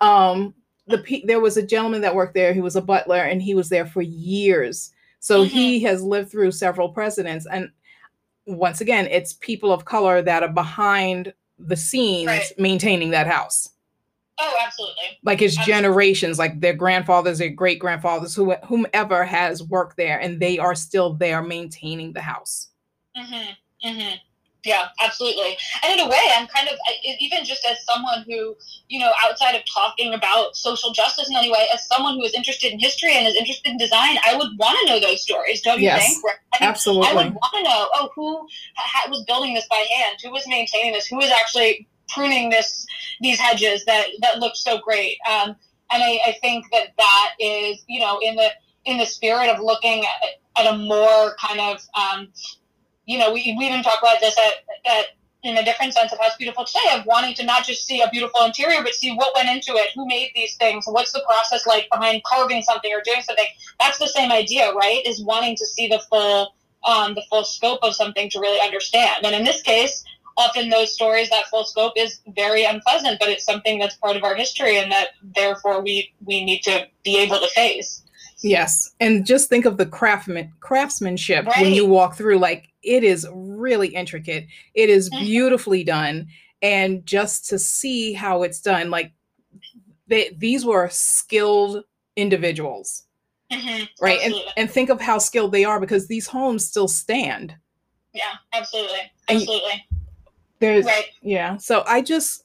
Um, 0.00 0.54
the 0.86 1.22
there 1.24 1.40
was 1.40 1.56
a 1.56 1.66
gentleman 1.66 2.02
that 2.02 2.14
worked 2.14 2.34
there. 2.34 2.52
He 2.52 2.60
was 2.60 2.76
a 2.76 2.80
butler, 2.82 3.16
and 3.16 3.42
he 3.42 3.54
was 3.54 3.68
there 3.68 3.86
for 3.86 4.02
years. 4.02 4.92
So 5.18 5.44
Mhm. 5.44 5.48
he 5.48 5.80
has 5.82 6.02
lived 6.02 6.30
through 6.30 6.52
several 6.52 6.90
presidents. 6.90 7.46
And 7.50 7.70
once 8.46 8.80
again, 8.80 9.08
it's 9.10 9.32
people 9.32 9.72
of 9.72 9.84
color 9.84 10.22
that 10.22 10.44
are 10.44 10.52
behind 10.52 11.32
the 11.58 11.74
scenes 11.76 12.28
Right. 12.28 12.52
maintaining 12.58 13.10
that 13.10 13.26
house. 13.26 13.70
Oh, 14.38 14.54
absolutely. 14.64 15.18
Like 15.22 15.42
it's 15.42 15.56
Absolutely. 15.58 15.72
generations, 15.82 16.38
like 16.38 16.60
their 16.60 16.74
grandfathers, 16.74 17.38
their 17.38 17.50
great 17.50 17.78
grandfathers, 17.78 18.34
who, 18.34 18.52
whomever 18.66 19.24
has 19.24 19.62
worked 19.62 19.96
there, 19.96 20.18
and 20.20 20.40
they 20.40 20.58
are 20.58 20.74
still 20.74 21.14
there 21.14 21.42
maintaining 21.42 22.12
the 22.12 22.20
house. 22.22 22.68
Mm-hmm. 23.16 23.88
Mm-hmm. 23.88 24.16
Yeah, 24.64 24.88
absolutely. 25.00 25.56
And 25.84 25.92
in 26.00 26.04
a 26.04 26.08
way, 26.10 26.20
I'm 26.36 26.48
kind 26.48 26.66
of 26.66 26.74
I- 26.88 27.16
even 27.20 27.44
just 27.44 27.64
as 27.64 27.84
someone 27.84 28.24
who, 28.26 28.56
you 28.88 28.98
know, 28.98 29.12
outside 29.22 29.54
of 29.54 29.62
talking 29.72 30.12
about 30.12 30.56
social 30.56 30.90
justice 30.92 31.30
in 31.30 31.36
any 31.36 31.52
way, 31.52 31.68
as 31.72 31.86
someone 31.86 32.14
who 32.14 32.24
is 32.24 32.34
interested 32.34 32.72
in 32.72 32.80
history 32.80 33.14
and 33.16 33.28
is 33.28 33.36
interested 33.36 33.70
in 33.70 33.78
design, 33.78 34.16
I 34.26 34.34
would 34.34 34.48
want 34.58 34.76
to 34.80 34.86
know 34.92 34.98
those 34.98 35.22
stories. 35.22 35.62
Don't 35.62 35.80
you 35.80 35.88
think? 36.00 36.24
Where- 36.24 36.40
I 36.54 36.58
mean, 36.66 36.68
I 37.04 37.14
would 37.14 37.34
want 37.34 37.52
to 37.54 37.62
know, 37.62 37.88
oh, 37.94 38.10
who 38.16 38.48
ha- 38.76 39.08
was 39.08 39.22
building 39.24 39.54
this 39.54 39.66
by 39.68 39.84
hand? 39.94 40.16
Who 40.24 40.30
was 40.32 40.44
maintaining 40.48 40.92
this? 40.94 41.06
Who 41.06 41.16
was 41.16 41.30
actually 41.30 41.86
pruning 42.08 42.50
this 42.50 42.86
these 43.20 43.38
hedges 43.38 43.84
that 43.84 44.06
that 44.20 44.38
looked 44.38 44.56
so 44.56 44.78
great? 44.78 45.18
Um, 45.30 45.56
and 45.90 46.02
I, 46.02 46.18
I 46.26 46.36
think 46.40 46.66
that 46.72 46.88
that 46.96 47.32
is, 47.38 47.84
you 47.86 48.00
know, 48.00 48.18
in 48.22 48.36
the 48.36 48.48
in 48.84 48.98
the 48.98 49.06
spirit 49.06 49.48
of 49.48 49.60
looking 49.60 50.04
at, 50.04 50.64
at 50.64 50.74
a 50.74 50.78
more 50.78 51.34
kind 51.36 51.60
of, 51.60 51.86
um, 51.94 52.28
you 53.04 53.18
know, 53.18 53.32
we, 53.32 53.54
we 53.58 53.66
even 53.66 53.82
talk 53.82 53.98
about 54.00 54.20
this 54.20 54.38
at, 54.38 54.90
at 54.90 55.06
in 55.42 55.56
a 55.56 55.64
different 55.64 55.92
sense 55.94 56.12
of 56.12 56.18
House 56.18 56.36
Beautiful 56.36 56.64
today, 56.64 56.98
of 56.98 57.06
wanting 57.06 57.34
to 57.34 57.44
not 57.44 57.64
just 57.64 57.86
see 57.86 58.00
a 58.00 58.08
beautiful 58.10 58.44
interior, 58.44 58.82
but 58.82 58.94
see 58.94 59.14
what 59.14 59.34
went 59.34 59.48
into 59.48 59.72
it, 59.72 59.90
who 59.94 60.06
made 60.06 60.30
these 60.34 60.56
things, 60.56 60.84
what's 60.88 61.12
the 61.12 61.22
process 61.26 61.66
like 61.66 61.88
behind 61.90 62.22
carving 62.24 62.62
something 62.62 62.92
or 62.92 63.00
doing 63.04 63.22
something. 63.22 63.46
That's 63.78 63.98
the 63.98 64.08
same 64.08 64.32
idea, 64.32 64.72
right? 64.72 65.02
Is 65.06 65.22
wanting 65.22 65.56
to 65.56 65.66
see 65.66 65.88
the 65.88 66.00
full 66.10 66.54
um, 66.84 67.14
the 67.14 67.22
full 67.28 67.44
scope 67.44 67.80
of 67.82 67.94
something 67.94 68.30
to 68.30 68.40
really 68.40 68.60
understand. 68.60 69.24
And 69.24 69.34
in 69.34 69.44
this 69.44 69.62
case, 69.62 70.04
often 70.36 70.68
those 70.68 70.92
stories, 70.94 71.30
that 71.30 71.46
full 71.46 71.64
scope 71.64 71.94
is 71.96 72.20
very 72.34 72.64
unpleasant, 72.64 73.18
but 73.18 73.28
it's 73.28 73.44
something 73.44 73.78
that's 73.78 73.96
part 73.96 74.16
of 74.16 74.24
our 74.24 74.34
history 74.34 74.78
and 74.78 74.90
that 74.92 75.08
therefore 75.34 75.82
we 75.82 76.12
we 76.24 76.44
need 76.44 76.62
to 76.62 76.86
be 77.04 77.18
able 77.18 77.38
to 77.38 77.48
face. 77.48 78.02
Yes, 78.42 78.90
and 79.00 79.26
just 79.26 79.48
think 79.48 79.64
of 79.64 79.76
the 79.76 79.86
craftsman 79.86 80.52
craftsmanship 80.60 81.46
when 81.58 81.72
you 81.72 81.86
walk 81.86 82.16
through. 82.16 82.38
Like 82.38 82.68
it 82.82 83.02
is 83.02 83.26
really 83.32 83.88
intricate. 83.88 84.46
It 84.74 84.90
is 84.90 85.10
Mhm. 85.10 85.20
beautifully 85.20 85.82
done, 85.84 86.28
and 86.62 87.04
just 87.06 87.48
to 87.48 87.58
see 87.58 88.12
how 88.12 88.42
it's 88.42 88.60
done, 88.60 88.90
like 88.90 89.12
they 90.06 90.34
these 90.36 90.64
were 90.64 90.88
skilled 90.90 91.84
individuals. 92.16 93.04
Mm-hmm, 93.52 93.84
right. 94.04 94.20
And, 94.22 94.34
and 94.56 94.70
think 94.70 94.90
of 94.90 95.00
how 95.00 95.18
skilled 95.18 95.52
they 95.52 95.64
are 95.64 95.78
because 95.80 96.08
these 96.08 96.26
homes 96.26 96.66
still 96.66 96.88
stand. 96.88 97.54
Yeah, 98.12 98.34
absolutely. 98.52 98.98
Absolutely. 99.28 99.86
There's 100.58 100.86
right. 100.86 101.06
yeah. 101.22 101.56
So 101.58 101.84
I 101.86 102.02
just, 102.02 102.44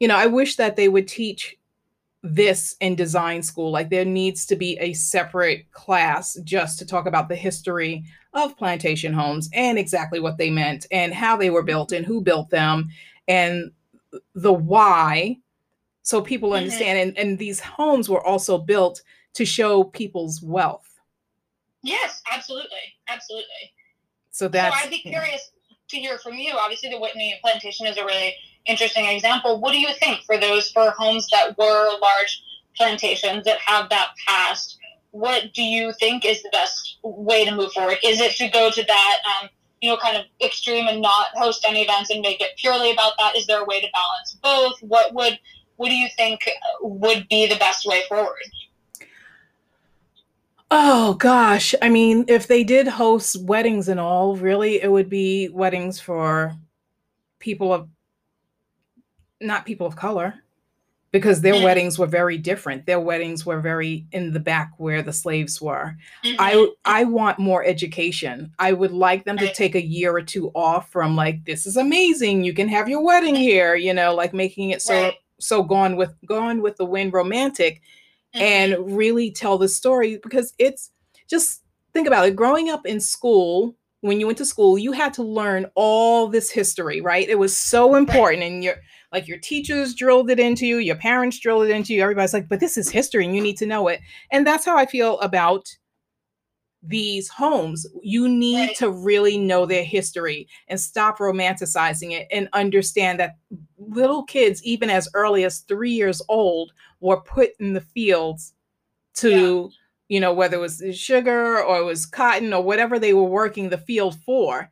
you 0.00 0.08
know, 0.08 0.16
I 0.16 0.26
wish 0.26 0.56
that 0.56 0.76
they 0.76 0.88
would 0.88 1.08
teach 1.08 1.56
this 2.22 2.74
in 2.80 2.96
design 2.96 3.42
school. 3.42 3.70
Like 3.70 3.90
there 3.90 4.04
needs 4.04 4.46
to 4.46 4.56
be 4.56 4.78
a 4.78 4.94
separate 4.94 5.70
class 5.72 6.38
just 6.42 6.78
to 6.78 6.86
talk 6.86 7.06
about 7.06 7.28
the 7.28 7.36
history 7.36 8.04
of 8.32 8.56
plantation 8.56 9.12
homes 9.12 9.48
and 9.52 9.78
exactly 9.78 10.20
what 10.20 10.38
they 10.38 10.50
meant 10.50 10.86
and 10.90 11.14
how 11.14 11.36
they 11.36 11.50
were 11.50 11.62
built 11.62 11.92
and 11.92 12.04
who 12.04 12.20
built 12.20 12.50
them 12.50 12.88
and 13.28 13.70
the 14.34 14.52
why 14.52 15.36
so 16.02 16.20
people 16.20 16.50
mm-hmm. 16.50 16.64
understand 16.64 16.98
and, 16.98 17.18
and 17.18 17.38
these 17.38 17.60
homes 17.60 18.08
were 18.08 18.24
also 18.24 18.58
built 18.58 19.02
to 19.34 19.44
show 19.44 19.84
people's 19.84 20.42
wealth 20.42 21.00
yes 21.82 22.22
absolutely 22.32 22.94
absolutely 23.08 23.72
so 24.30 24.48
that's 24.48 24.76
so 24.78 24.84
i'd 24.84 24.90
be 24.90 24.98
curious. 24.98 25.50
To 25.88 25.98
hear 25.98 26.18
from 26.18 26.34
you 26.34 26.52
obviously 26.58 26.90
the 26.90 26.98
whitney 26.98 27.38
plantation 27.42 27.86
is 27.86 27.96
a 27.96 28.04
really 28.04 28.34
interesting 28.66 29.06
example 29.06 29.60
what 29.60 29.72
do 29.72 29.78
you 29.78 29.92
think 29.94 30.20
for 30.22 30.38
those 30.38 30.70
for 30.70 30.90
homes 30.90 31.28
that 31.30 31.56
were 31.58 31.98
large 32.00 32.42
plantations 32.76 33.44
that 33.44 33.58
have 33.58 33.88
that 33.90 34.08
past 34.26 34.78
what 35.14 35.52
do 35.54 35.62
you 35.62 35.92
think 36.00 36.24
is 36.24 36.42
the 36.42 36.48
best 36.50 36.98
way 37.04 37.44
to 37.44 37.54
move 37.54 37.70
forward? 37.72 37.98
Is 38.04 38.20
it 38.20 38.34
to 38.36 38.48
go 38.48 38.68
to 38.68 38.82
that, 38.82 39.18
um, 39.24 39.48
you 39.80 39.88
know, 39.88 39.96
kind 39.96 40.16
of 40.16 40.24
extreme 40.44 40.88
and 40.88 41.00
not 41.00 41.28
host 41.34 41.64
any 41.68 41.82
events 41.82 42.10
and 42.10 42.20
make 42.20 42.40
it 42.40 42.56
purely 42.56 42.90
about 42.90 43.12
that? 43.18 43.36
Is 43.36 43.46
there 43.46 43.62
a 43.62 43.64
way 43.64 43.80
to 43.80 43.86
balance 43.92 44.36
both? 44.42 44.74
What 44.80 45.14
would 45.14 45.38
what 45.76 45.88
do 45.88 45.94
you 45.94 46.08
think 46.16 46.40
would 46.80 47.28
be 47.28 47.46
the 47.46 47.54
best 47.56 47.86
way 47.86 48.02
forward? 48.08 48.42
Oh 50.76 51.14
gosh, 51.14 51.72
I 51.80 51.88
mean, 51.88 52.24
if 52.26 52.48
they 52.48 52.64
did 52.64 52.88
host 52.88 53.40
weddings 53.44 53.86
and 53.86 54.00
all, 54.00 54.34
really, 54.34 54.82
it 54.82 54.90
would 54.90 55.08
be 55.08 55.48
weddings 55.50 56.00
for 56.00 56.52
people 57.38 57.72
of 57.72 57.88
not 59.40 59.66
people 59.66 59.86
of 59.86 59.94
color 59.94 60.34
because 61.12 61.40
their 61.40 61.54
mm-hmm. 61.54 61.62
weddings 61.62 61.96
were 61.96 62.08
very 62.08 62.36
different. 62.36 62.86
Their 62.86 62.98
weddings 62.98 63.46
were 63.46 63.60
very 63.60 64.04
in 64.10 64.32
the 64.32 64.40
back 64.40 64.72
where 64.78 65.00
the 65.00 65.12
slaves 65.12 65.62
were. 65.62 65.94
Mm-hmm. 66.24 66.36
I 66.40 66.68
I 66.84 67.04
want 67.04 67.38
more 67.38 67.64
education. 67.64 68.52
I 68.58 68.72
would 68.72 68.90
like 68.90 69.24
them 69.24 69.38
to 69.38 69.54
take 69.54 69.76
a 69.76 69.86
year 69.86 70.12
or 70.12 70.22
two 70.22 70.50
off 70.56 70.90
from 70.90 71.14
like 71.14 71.44
this 71.44 71.66
is 71.66 71.76
amazing. 71.76 72.42
You 72.42 72.52
can 72.52 72.66
have 72.66 72.88
your 72.88 73.04
wedding 73.04 73.34
mm-hmm. 73.34 73.42
here, 73.44 73.76
you 73.76 73.94
know, 73.94 74.12
like 74.12 74.34
making 74.34 74.70
it 74.70 74.82
so 74.82 75.04
right. 75.04 75.14
so 75.38 75.62
gone 75.62 75.94
with 75.94 76.16
gone 76.26 76.62
with 76.62 76.76
the 76.78 76.84
wind 76.84 77.12
romantic. 77.12 77.80
And 78.34 78.72
mm-hmm. 78.72 78.94
really 78.94 79.30
tell 79.30 79.58
the 79.58 79.68
story 79.68 80.18
because 80.22 80.52
it's 80.58 80.90
just 81.28 81.62
think 81.92 82.06
about 82.06 82.26
it 82.26 82.36
growing 82.36 82.68
up 82.68 82.84
in 82.86 83.00
school 83.00 83.76
when 84.00 84.20
you 84.20 84.26
went 84.26 84.38
to 84.38 84.44
school 84.44 84.76
you 84.76 84.92
had 84.92 85.14
to 85.14 85.22
learn 85.22 85.66
all 85.74 86.28
this 86.28 86.50
history 86.50 87.00
right 87.00 87.28
it 87.28 87.38
was 87.38 87.56
so 87.56 87.94
important 87.94 88.42
and 88.42 88.62
you're 88.62 88.76
like 89.14 89.28
your 89.28 89.38
teachers 89.38 89.94
drilled 89.94 90.28
it 90.28 90.40
into 90.40 90.66
you, 90.66 90.78
your 90.78 90.96
parents 90.96 91.38
drilled 91.38 91.64
it 91.66 91.70
into 91.70 91.94
you. 91.94 92.02
Everybody's 92.02 92.34
like, 92.34 92.48
but 92.48 92.58
this 92.58 92.76
is 92.76 92.90
history 92.90 93.24
and 93.24 93.34
you 93.34 93.40
need 93.40 93.56
to 93.58 93.66
know 93.66 93.86
it. 93.86 94.00
And 94.32 94.44
that's 94.44 94.64
how 94.64 94.76
I 94.76 94.86
feel 94.86 95.20
about 95.20 95.68
these 96.82 97.28
homes. 97.28 97.86
You 98.02 98.28
need 98.28 98.74
to 98.76 98.90
really 98.90 99.38
know 99.38 99.66
their 99.66 99.84
history 99.84 100.48
and 100.66 100.80
stop 100.80 101.18
romanticizing 101.18 102.10
it 102.10 102.26
and 102.32 102.48
understand 102.52 103.20
that 103.20 103.36
little 103.94 104.22
kids, 104.24 104.62
even 104.64 104.90
as 104.90 105.08
early 105.14 105.44
as 105.44 105.60
three 105.60 105.92
years 105.92 106.20
old, 106.28 106.72
were 107.00 107.20
put 107.20 107.50
in 107.60 107.72
the 107.72 107.80
fields 107.80 108.54
to. 109.14 109.70
Yeah 109.70 109.76
you 110.08 110.20
know, 110.20 110.32
whether 110.32 110.56
it 110.56 110.60
was 110.60 110.82
sugar 110.92 111.62
or 111.62 111.78
it 111.78 111.84
was 111.84 112.06
cotton 112.06 112.52
or 112.52 112.62
whatever 112.62 112.98
they 112.98 113.14
were 113.14 113.22
working 113.22 113.68
the 113.68 113.78
field 113.78 114.16
for. 114.20 114.70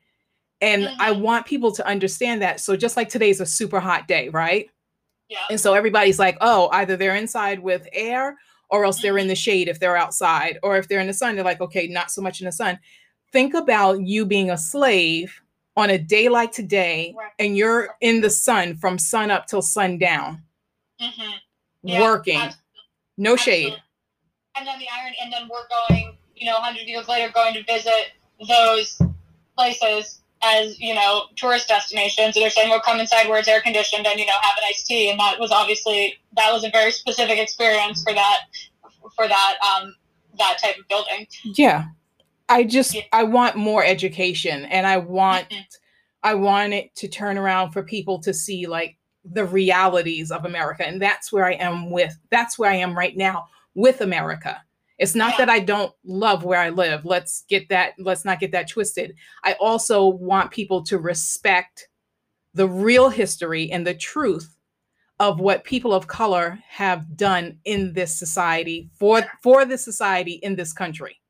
And 0.61 0.85
mm-hmm. 0.85 1.01
I 1.01 1.11
want 1.11 1.47
people 1.47 1.73
to 1.73 1.87
understand 1.87 2.43
that. 2.43 2.61
So 2.61 2.77
just 2.77 2.97
like 2.97 3.09
today's 3.09 3.41
a 3.41 3.47
super 3.47 3.81
hot 3.81 4.07
day, 4.07 4.29
right? 4.29 4.71
Yeah. 5.29 5.39
And 5.51 5.59
so 5.59 5.75
everybody's 5.75 6.19
like, 6.19 6.37
oh, 6.41 6.69
either 6.73 6.97
they're 6.97 7.17
inside 7.17 7.59
with 7.59 7.89
air 7.93 8.37
or 8.71 8.85
else 8.85 8.99
mm-hmm. 8.99 9.03
they're 9.03 9.19
in 9.19 9.23
mm-hmm. 9.23 9.31
the 9.31 9.35
shade 9.35 9.69
if 9.69 9.81
they're 9.81 9.97
outside. 9.97 10.59
Or 10.63 10.77
if 10.77 10.87
they're 10.87 11.01
in 11.01 11.07
the 11.07 11.15
sun, 11.15 11.35
they're 11.35 11.45
like, 11.45 11.61
okay, 11.61 11.89
not 11.89 12.11
so 12.11 12.23
much 12.23 12.41
in 12.41 12.45
the 12.45 12.53
sun. 12.53 12.79
Think 13.33 13.55
about 13.55 14.03
you 14.03 14.27
being 14.27 14.51
a 14.51 14.59
slave 14.59 15.42
on 15.77 15.91
a 15.91 15.99
day 15.99 16.29
like 16.29 16.53
today 16.53 17.15
right. 17.17 17.31
and 17.39 17.57
you're 17.57 17.95
in 18.01 18.21
the 18.21 18.31
sun 18.31 18.77
from 18.77 18.99
sun 18.99 19.31
up 19.31 19.47
till 19.47 19.63
sundown 19.63 20.43
mm-hmm. 21.01 21.31
yeah, 21.83 22.01
working 22.01 22.37
absolutely. 22.37 22.61
no 23.19 23.37
shade 23.37 23.73
absolutely. 23.73 23.83
and 24.57 24.67
then 24.67 24.79
the 24.79 24.87
iron 24.95 25.13
and 25.23 25.33
then 25.33 25.49
we're 25.49 25.69
going 25.89 26.17
you 26.37 26.47
know 26.47 26.55
100 26.55 26.81
years 26.83 27.09
later 27.09 27.33
going 27.33 27.55
to 27.55 27.63
visit 27.65 28.13
those 28.49 29.01
places 29.57 30.21
as 30.43 30.79
you 30.81 30.95
know 30.95 31.25
tourist 31.37 31.69
destinations 31.69 32.37
and 32.37 32.43
they're 32.43 32.51
saying 32.51 32.69
well 32.69 32.81
come 32.81 33.01
inside 33.01 33.29
where 33.29 33.39
it's 33.39 33.49
air 33.49 33.61
conditioned 33.61 34.07
and 34.07 34.19
you 34.19 34.27
know 34.27 34.33
have 34.43 34.57
an 34.59 34.65
iced 34.69 34.87
tea 34.87 35.11
and 35.11 35.19
that 35.19 35.39
was 35.39 35.53
obviously 35.53 36.17
that 36.37 36.53
was 36.53 36.65
a 36.65 36.71
very 36.71 36.91
specific 36.91 37.39
experience 37.39 38.03
for 38.03 38.13
that 38.13 38.41
for 39.15 39.29
that 39.29 39.57
um 39.63 39.95
that 40.39 40.59
type 40.61 40.77
of 40.79 40.87
building 40.89 41.27
yeah 41.57 41.85
i 42.49 42.63
just 42.63 42.95
yeah. 42.95 43.03
i 43.13 43.23
want 43.23 43.57
more 43.57 43.85
education 43.85 44.65
and 44.67 44.87
i 44.87 44.97
want 44.97 45.49
mm-hmm. 45.51 45.61
i 46.23 46.35
want 46.35 46.73
it 46.73 46.95
to 46.95 47.09
turn 47.09 47.39
around 47.39 47.71
for 47.71 47.83
people 47.83 48.21
to 48.21 48.33
see 48.33 48.67
like 48.67 48.97
the 49.25 49.45
realities 49.45 50.31
of 50.31 50.45
america 50.45 50.87
and 50.87 51.01
that's 51.01 51.33
where 51.33 51.45
i 51.45 51.55
am 51.55 51.91
with 51.91 52.17
that's 52.31 52.59
where 52.59 52.71
i 52.71 52.77
am 52.77 52.97
right 52.97 53.17
now 53.17 53.47
with 53.75 54.01
america 54.01 54.61
it's 54.99 55.17
not 55.17 55.33
yeah. 55.33 55.39
that 55.39 55.51
I 55.51 55.59
don't 55.59 55.93
love 56.05 56.45
where 56.45 56.61
I 56.61 56.69
live. 56.69 57.05
Let's 57.05 57.43
get 57.49 57.69
that, 57.71 57.95
let's 57.99 58.25
not 58.25 58.39
get 58.39 58.53
that 58.53 58.69
twisted. 58.69 59.17
I 59.43 59.55
also 59.55 60.07
want 60.07 60.53
people 60.53 60.85
to 60.85 60.99
respect 60.99 61.89
the 62.55 62.69
real 62.69 63.09
history 63.09 63.71
and 63.73 63.85
the 63.85 63.95
truth 63.95 64.57
of 65.19 65.41
what 65.41 65.65
people 65.65 65.93
of 65.93 66.07
color 66.07 66.59
have 66.69 67.17
done 67.17 67.59
in 67.65 67.93
this 67.93 68.17
society 68.17 68.91
for 68.99 69.23
for 69.43 69.65
the 69.65 69.79
society 69.79 70.35
in 70.43 70.57
this 70.57 70.73
country. 70.73 71.21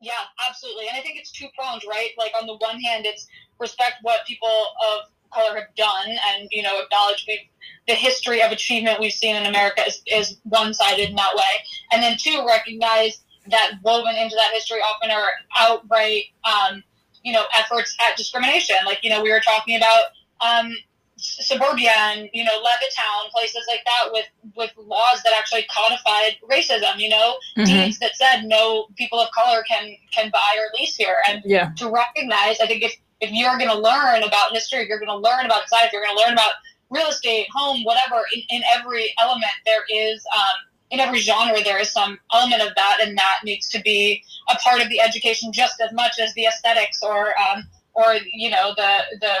Yeah, 0.00 0.12
absolutely. 0.48 0.88
And 0.88 0.96
I 0.96 1.00
think 1.00 1.18
it's 1.18 1.30
two 1.30 1.48
pronged, 1.56 1.82
right? 1.88 2.10
Like 2.18 2.32
on 2.40 2.46
the 2.46 2.56
one 2.56 2.80
hand, 2.80 3.04
it's 3.06 3.26
respect 3.58 3.96
what 4.02 4.26
people 4.26 4.48
of 4.48 5.02
color 5.32 5.56
have 5.56 5.74
done 5.76 6.08
and 6.08 6.48
you 6.50 6.62
know 6.62 6.80
acknowledge 6.80 7.24
we 7.28 7.48
the 7.86 7.94
history 7.94 8.42
of 8.42 8.50
achievement 8.52 9.00
we've 9.00 9.12
seen 9.12 9.36
in 9.36 9.46
America 9.46 9.82
is, 9.86 10.02
is 10.06 10.38
one-sided 10.44 11.08
in 11.08 11.16
that 11.16 11.34
way 11.34 11.64
and 11.92 12.02
then 12.02 12.16
two 12.18 12.44
recognize 12.46 13.22
that 13.48 13.72
woven 13.82 14.16
into 14.16 14.34
that 14.36 14.52
history 14.52 14.78
often 14.78 15.10
are 15.10 15.28
outright 15.56 16.24
um, 16.44 16.82
you 17.22 17.32
know 17.32 17.44
efforts 17.56 17.96
at 18.00 18.16
discrimination 18.16 18.76
like 18.84 18.98
you 19.02 19.10
know 19.10 19.22
we 19.22 19.30
were 19.30 19.40
talking 19.40 19.76
about 19.76 20.04
um, 20.40 20.72
suburbia 21.20 21.92
and 21.96 22.28
you 22.32 22.44
know 22.44 22.58
levittown 22.60 23.30
places 23.30 23.64
like 23.68 23.80
that 23.84 24.12
with 24.12 24.26
with 24.56 24.70
laws 24.76 25.22
that 25.24 25.32
actually 25.36 25.64
codified 25.70 26.36
racism 26.50 26.98
you 26.98 27.08
know 27.08 27.36
mm-hmm. 27.56 27.64
deeds 27.64 27.98
that 27.98 28.16
said 28.16 28.42
no 28.44 28.86
people 28.96 29.20
of 29.20 29.28
color 29.32 29.62
can 29.68 29.94
can 30.12 30.30
buy 30.30 30.56
or 30.56 30.66
lease 30.78 30.96
here 30.96 31.16
and 31.28 31.42
yeah. 31.44 31.70
to 31.76 31.90
recognize 31.90 32.58
i 32.60 32.66
think 32.66 32.82
if 32.82 32.96
if 33.20 33.30
you're 33.32 33.58
going 33.58 33.70
to 33.70 33.78
learn 33.78 34.22
about 34.22 34.52
history, 34.52 34.86
you're 34.88 34.98
going 34.98 35.08
to 35.08 35.16
learn 35.16 35.46
about 35.46 35.64
society, 35.64 35.90
you're 35.92 36.04
going 36.04 36.16
to 36.16 36.24
learn 36.24 36.32
about 36.32 36.52
real 36.90 37.08
estate, 37.08 37.46
home, 37.54 37.84
whatever, 37.84 38.22
in, 38.34 38.42
in 38.50 38.62
every 38.74 39.12
element, 39.20 39.52
there 39.64 39.84
is, 39.90 40.24
um, 40.34 40.68
in 40.90 41.00
every 41.00 41.20
genre, 41.20 41.62
there 41.62 41.78
is 41.78 41.92
some 41.92 42.18
element 42.32 42.62
of 42.62 42.74
that, 42.76 42.98
and 43.02 43.16
that 43.16 43.38
needs 43.44 43.68
to 43.68 43.80
be 43.82 44.22
a 44.50 44.56
part 44.56 44.82
of 44.82 44.88
the 44.88 45.00
education 45.00 45.52
just 45.52 45.80
as 45.80 45.92
much 45.92 46.18
as 46.18 46.34
the 46.34 46.46
aesthetics 46.46 47.02
or, 47.02 47.28
um, 47.38 47.64
or 47.94 48.16
you 48.32 48.50
know, 48.50 48.72
the 48.76 48.98
the 49.20 49.34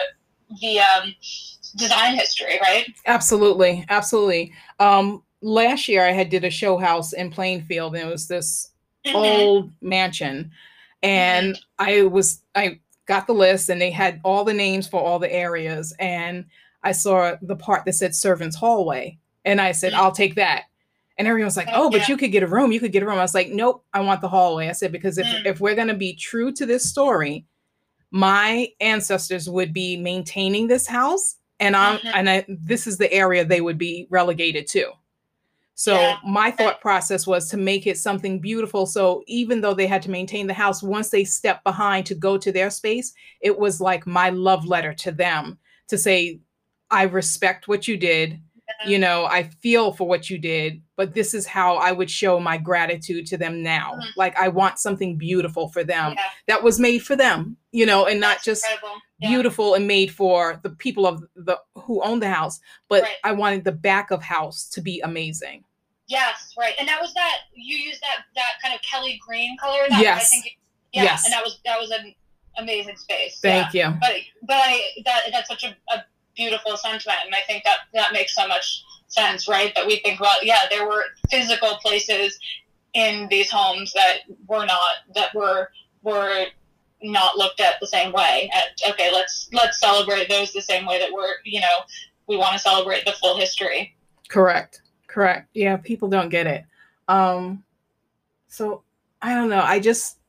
the 0.60 0.80
um, 0.80 1.14
design 1.76 2.14
history, 2.14 2.58
right? 2.60 2.86
Absolutely, 3.06 3.84
absolutely. 3.88 4.52
Um, 4.78 5.22
last 5.42 5.88
year, 5.88 6.06
I 6.06 6.12
had 6.12 6.28
did 6.28 6.44
a 6.44 6.50
show 6.50 6.78
house 6.78 7.12
in 7.12 7.30
Plainfield, 7.30 7.94
and 7.94 8.08
it 8.08 8.10
was 8.10 8.28
this 8.28 8.70
mm-hmm. 9.06 9.16
old 9.16 9.70
mansion, 9.80 10.50
and 11.02 11.54
mm-hmm. 11.54 11.62
I 11.78 12.02
was 12.02 12.42
I 12.54 12.80
got 13.10 13.26
the 13.26 13.34
list 13.34 13.68
and 13.68 13.80
they 13.80 13.90
had 13.90 14.20
all 14.22 14.44
the 14.44 14.54
names 14.54 14.86
for 14.86 15.00
all 15.00 15.18
the 15.18 15.32
areas. 15.32 15.92
And 15.98 16.44
I 16.84 16.92
saw 16.92 17.34
the 17.42 17.56
part 17.56 17.84
that 17.84 17.94
said 17.94 18.14
servants 18.14 18.54
hallway. 18.54 19.18
And 19.44 19.60
I 19.60 19.72
said, 19.72 19.92
mm. 19.92 19.96
I'll 19.96 20.12
take 20.12 20.36
that. 20.36 20.66
And 21.18 21.26
everyone 21.26 21.46
was 21.46 21.56
like, 21.56 21.68
Oh, 21.72 21.90
but 21.90 22.02
yeah. 22.02 22.06
you 22.06 22.16
could 22.16 22.30
get 22.30 22.44
a 22.44 22.46
room. 22.46 22.70
You 22.70 22.78
could 22.78 22.92
get 22.92 23.02
a 23.02 23.06
room. 23.06 23.18
I 23.18 23.22
was 23.22 23.34
like, 23.34 23.48
Nope, 23.48 23.84
I 23.92 24.00
want 24.00 24.20
the 24.20 24.28
hallway. 24.28 24.68
I 24.68 24.72
said, 24.72 24.92
because 24.92 25.18
if, 25.18 25.26
mm. 25.26 25.44
if 25.44 25.60
we're 25.60 25.74
gonna 25.74 25.96
be 25.96 26.14
true 26.14 26.52
to 26.52 26.64
this 26.64 26.88
story, 26.88 27.44
my 28.12 28.68
ancestors 28.80 29.50
would 29.50 29.72
be 29.72 29.96
maintaining 29.96 30.68
this 30.68 30.86
house 30.86 31.34
and 31.60 31.76
I'm 31.76 31.98
mm-hmm. 31.98 32.08
and 32.14 32.30
I, 32.30 32.44
this 32.48 32.86
is 32.86 32.98
the 32.98 33.12
area 33.12 33.44
they 33.44 33.60
would 33.60 33.78
be 33.78 34.08
relegated 34.10 34.66
to. 34.68 34.90
So 35.74 35.94
yeah. 35.94 36.16
my 36.26 36.50
thought 36.50 36.80
process 36.82 37.26
was 37.26 37.48
to 37.50 37.56
make 37.56 37.86
it 37.86 37.96
something 37.96 38.38
beautiful. 38.38 38.84
So 38.84 39.22
even 39.26 39.62
though 39.62 39.72
they 39.72 39.86
had 39.86 40.02
to 40.02 40.10
maintain 40.10 40.46
the 40.46 40.52
house, 40.52 40.82
once 40.82 41.08
they 41.08 41.24
stepped 41.24 41.64
behind 41.64 42.04
to 42.06 42.14
go 42.14 42.36
to 42.36 42.52
their 42.52 42.68
space, 42.68 43.14
it 43.40 43.58
was 43.58 43.80
like 43.80 44.06
my 44.06 44.28
love 44.28 44.66
letter 44.66 44.92
to 44.92 45.12
them 45.12 45.58
to 45.88 45.96
say, 45.96 46.40
I 46.90 47.04
respect 47.04 47.66
what 47.66 47.88
you 47.88 47.96
did. 47.96 48.42
You 48.86 48.98
know 48.98 49.24
i 49.26 49.42
feel 49.42 49.92
for 49.92 50.06
what 50.08 50.30
you 50.30 50.38
did 50.38 50.80
but 50.96 51.12
this 51.14 51.34
is 51.34 51.46
how 51.46 51.76
i 51.76 51.92
would 51.92 52.10
show 52.10 52.40
my 52.40 52.56
gratitude 52.56 53.26
to 53.26 53.36
them 53.36 53.62
now 53.62 53.92
Mhm. 53.94 54.06
like 54.16 54.36
i 54.38 54.48
want 54.48 54.78
something 54.78 55.16
beautiful 55.18 55.68
for 55.68 55.84
them 55.84 56.14
yeah, 56.16 56.24
that 56.48 56.62
was 56.62 56.80
made 56.80 57.00
for 57.00 57.14
them 57.16 57.56
you 57.72 57.84
know 57.86 58.06
and 58.06 58.20
not 58.20 58.36
that's 58.36 58.44
just. 58.44 58.66
Yeah. 59.22 59.28
beautiful 59.28 59.74
and 59.74 59.86
made 59.86 60.10
for 60.10 60.58
the 60.62 60.70
people 60.70 61.06
of 61.06 61.22
the 61.36 61.58
who 61.74 62.02
own 62.02 62.20
the 62.20 62.30
house 62.30 62.58
but 62.88 63.02
Right. 63.02 63.16
i 63.22 63.32
wanted 63.32 63.64
the 63.64 63.72
back 63.72 64.10
of 64.10 64.22
house 64.22 64.66
to 64.70 64.80
be 64.80 65.00
amazing 65.00 65.64
Yes, 66.08 66.54
right. 66.58 66.74
And 66.80 66.88
that 66.88 67.00
was 67.00 67.14
that 67.14 67.36
you 67.54 67.76
used 67.76 68.00
that 68.00 68.24
that 68.34 68.52
kind 68.60 68.74
of 68.74 68.80
Kelly 68.82 69.20
green 69.24 69.56
color. 69.58 69.78
That, 69.90 70.00
Yes. 70.02 70.32
I 70.32 70.40
think, 70.40 70.58
yeah, 70.92 71.04
Yes. 71.04 71.24
and 71.24 71.32
that 71.32 71.44
was 71.44 71.60
that 71.64 71.78
was 71.78 71.90
an 71.92 72.12
amazing 72.58 72.96
space. 72.96 73.38
thank 73.40 73.72
yeah. 73.74 73.92
you 73.92 73.98
But 74.00 74.12
but 74.42 74.56
I 74.56 74.80
that 75.04 75.20
that's 75.30 75.48
such 75.48 75.62
a, 75.64 75.68
a 75.94 76.04
beautiful 76.36 76.76
sentiment, 76.76 77.18
and 77.26 77.34
I 77.34 77.40
think 77.46 77.64
that 77.64 77.80
that 77.94 78.12
makes 78.12 78.34
so 78.34 78.46
much 78.46 78.84
sense, 79.08 79.48
right? 79.48 79.72
That 79.74 79.86
we 79.86 80.00
think 80.00 80.20
about 80.20 80.44
yeah, 80.44 80.68
there 80.70 80.86
were 80.86 81.04
physical 81.30 81.76
places 81.82 82.38
in 82.94 83.28
these 83.30 83.50
homes 83.50 83.92
that 83.92 84.18
were 84.46 84.66
not 84.66 84.80
that 85.14 85.34
were 85.34 85.70
were 86.02 86.46
not 87.02 87.36
looked 87.36 87.60
at 87.60 87.74
the 87.80 87.86
same 87.86 88.12
way. 88.12 88.50
And, 88.54 88.92
okay, 88.92 89.10
let's 89.12 89.48
let's 89.52 89.80
celebrate 89.80 90.28
those 90.28 90.52
the 90.52 90.62
same 90.62 90.86
way 90.86 90.98
that 90.98 91.12
we're 91.12 91.34
you 91.44 91.60
know 91.60 91.78
we 92.26 92.36
want 92.36 92.52
to 92.52 92.58
celebrate 92.58 93.04
the 93.04 93.12
full 93.12 93.36
history. 93.36 93.94
correct 94.28 94.82
correct 95.08 95.48
yeah 95.54 95.76
people 95.76 96.08
don't 96.08 96.28
get 96.28 96.46
it 96.46 96.64
um 97.08 97.64
so 98.46 98.82
i 99.20 99.34
don't 99.34 99.48
know 99.48 99.60
i 99.60 99.80
just 99.80 100.19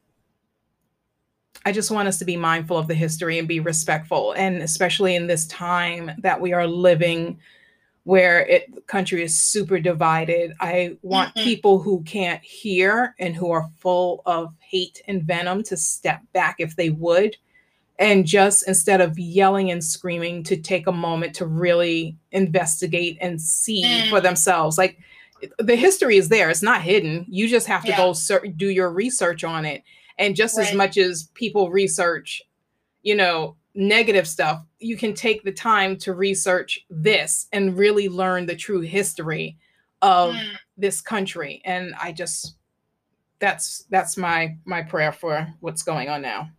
i 1.65 1.71
just 1.71 1.91
want 1.91 2.07
us 2.07 2.17
to 2.19 2.25
be 2.25 2.37
mindful 2.37 2.77
of 2.77 2.87
the 2.87 2.93
history 2.95 3.37
and 3.39 3.47
be 3.47 3.59
respectful 3.59 4.33
and 4.33 4.61
especially 4.61 5.15
in 5.15 5.27
this 5.27 5.45
time 5.47 6.11
that 6.19 6.39
we 6.39 6.53
are 6.53 6.67
living 6.67 7.37
where 8.03 8.45
it 8.47 8.73
the 8.73 8.81
country 8.81 9.23
is 9.23 9.37
super 9.37 9.79
divided 9.79 10.53
i 10.59 10.95
want 11.01 11.33
Mhm. 11.35 11.43
people 11.43 11.79
who 11.79 12.01
can't 12.03 12.43
hear 12.43 13.13
and 13.19 13.35
who 13.35 13.51
are 13.51 13.69
full 13.79 14.21
of 14.25 14.53
hate 14.59 15.01
and 15.07 15.23
venom 15.23 15.61
to 15.63 15.77
step 15.77 16.21
back 16.33 16.55
if 16.59 16.75
they 16.75 16.89
would 16.89 17.37
and 17.99 18.25
just 18.25 18.67
instead 18.67 18.99
of 19.01 19.19
yelling 19.19 19.69
and 19.69 19.83
screaming 19.83 20.41
to 20.43 20.57
take 20.57 20.87
a 20.87 20.91
moment 20.91 21.35
to 21.35 21.45
really 21.45 22.15
investigate 22.31 23.17
and 23.21 23.39
see 23.39 23.83
Mm. 23.83 24.09
for 24.09 24.19
themselves 24.19 24.77
like 24.79 24.97
the 25.59 25.75
history 25.75 26.17
is 26.17 26.29
there 26.29 26.49
it's 26.49 26.61
not 26.63 26.81
hidden 26.81 27.25
you 27.29 27.47
just 27.47 27.67
have 27.67 27.81
to 27.83 27.89
Yeah. 27.89 27.97
go 27.97 28.13
ser- 28.13 28.45
do 28.55 28.69
your 28.69 28.89
research 28.91 29.43
on 29.43 29.65
it 29.65 29.83
and 30.21 30.35
just 30.35 30.57
as 30.57 30.73
much 30.73 30.97
as 30.97 31.29
people 31.33 31.69
research 31.71 32.41
you 33.01 33.15
know 33.15 33.55
negative 33.75 34.27
stuff 34.27 34.61
you 34.79 34.95
can 34.97 35.13
take 35.13 35.43
the 35.43 35.51
time 35.51 35.97
to 35.97 36.13
research 36.13 36.79
this 36.89 37.47
and 37.51 37.77
really 37.77 38.07
learn 38.09 38.45
the 38.45 38.55
true 38.55 38.81
history 38.81 39.57
of 40.01 40.33
Mm. 40.33 40.55
this 40.77 41.01
country 41.01 41.61
and 41.65 41.93
i 42.01 42.11
just 42.11 42.55
that's 43.39 43.85
that's 43.89 44.17
my 44.17 44.55
my 44.65 44.81
prayer 44.81 45.11
for 45.11 45.47
what's 45.59 45.83
going 45.83 46.09
on 46.09 46.21
now 46.21 46.49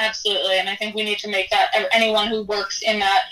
Absolutely, 0.00 0.60
and 0.60 0.68
I 0.68 0.76
think 0.76 0.94
we 0.94 1.02
need 1.02 1.18
to 1.18 1.28
make 1.28 1.50
that 1.50 1.70
anyone 1.92 2.28
who 2.28 2.44
works 2.44 2.82
in 2.86 3.00
that. 3.00 3.22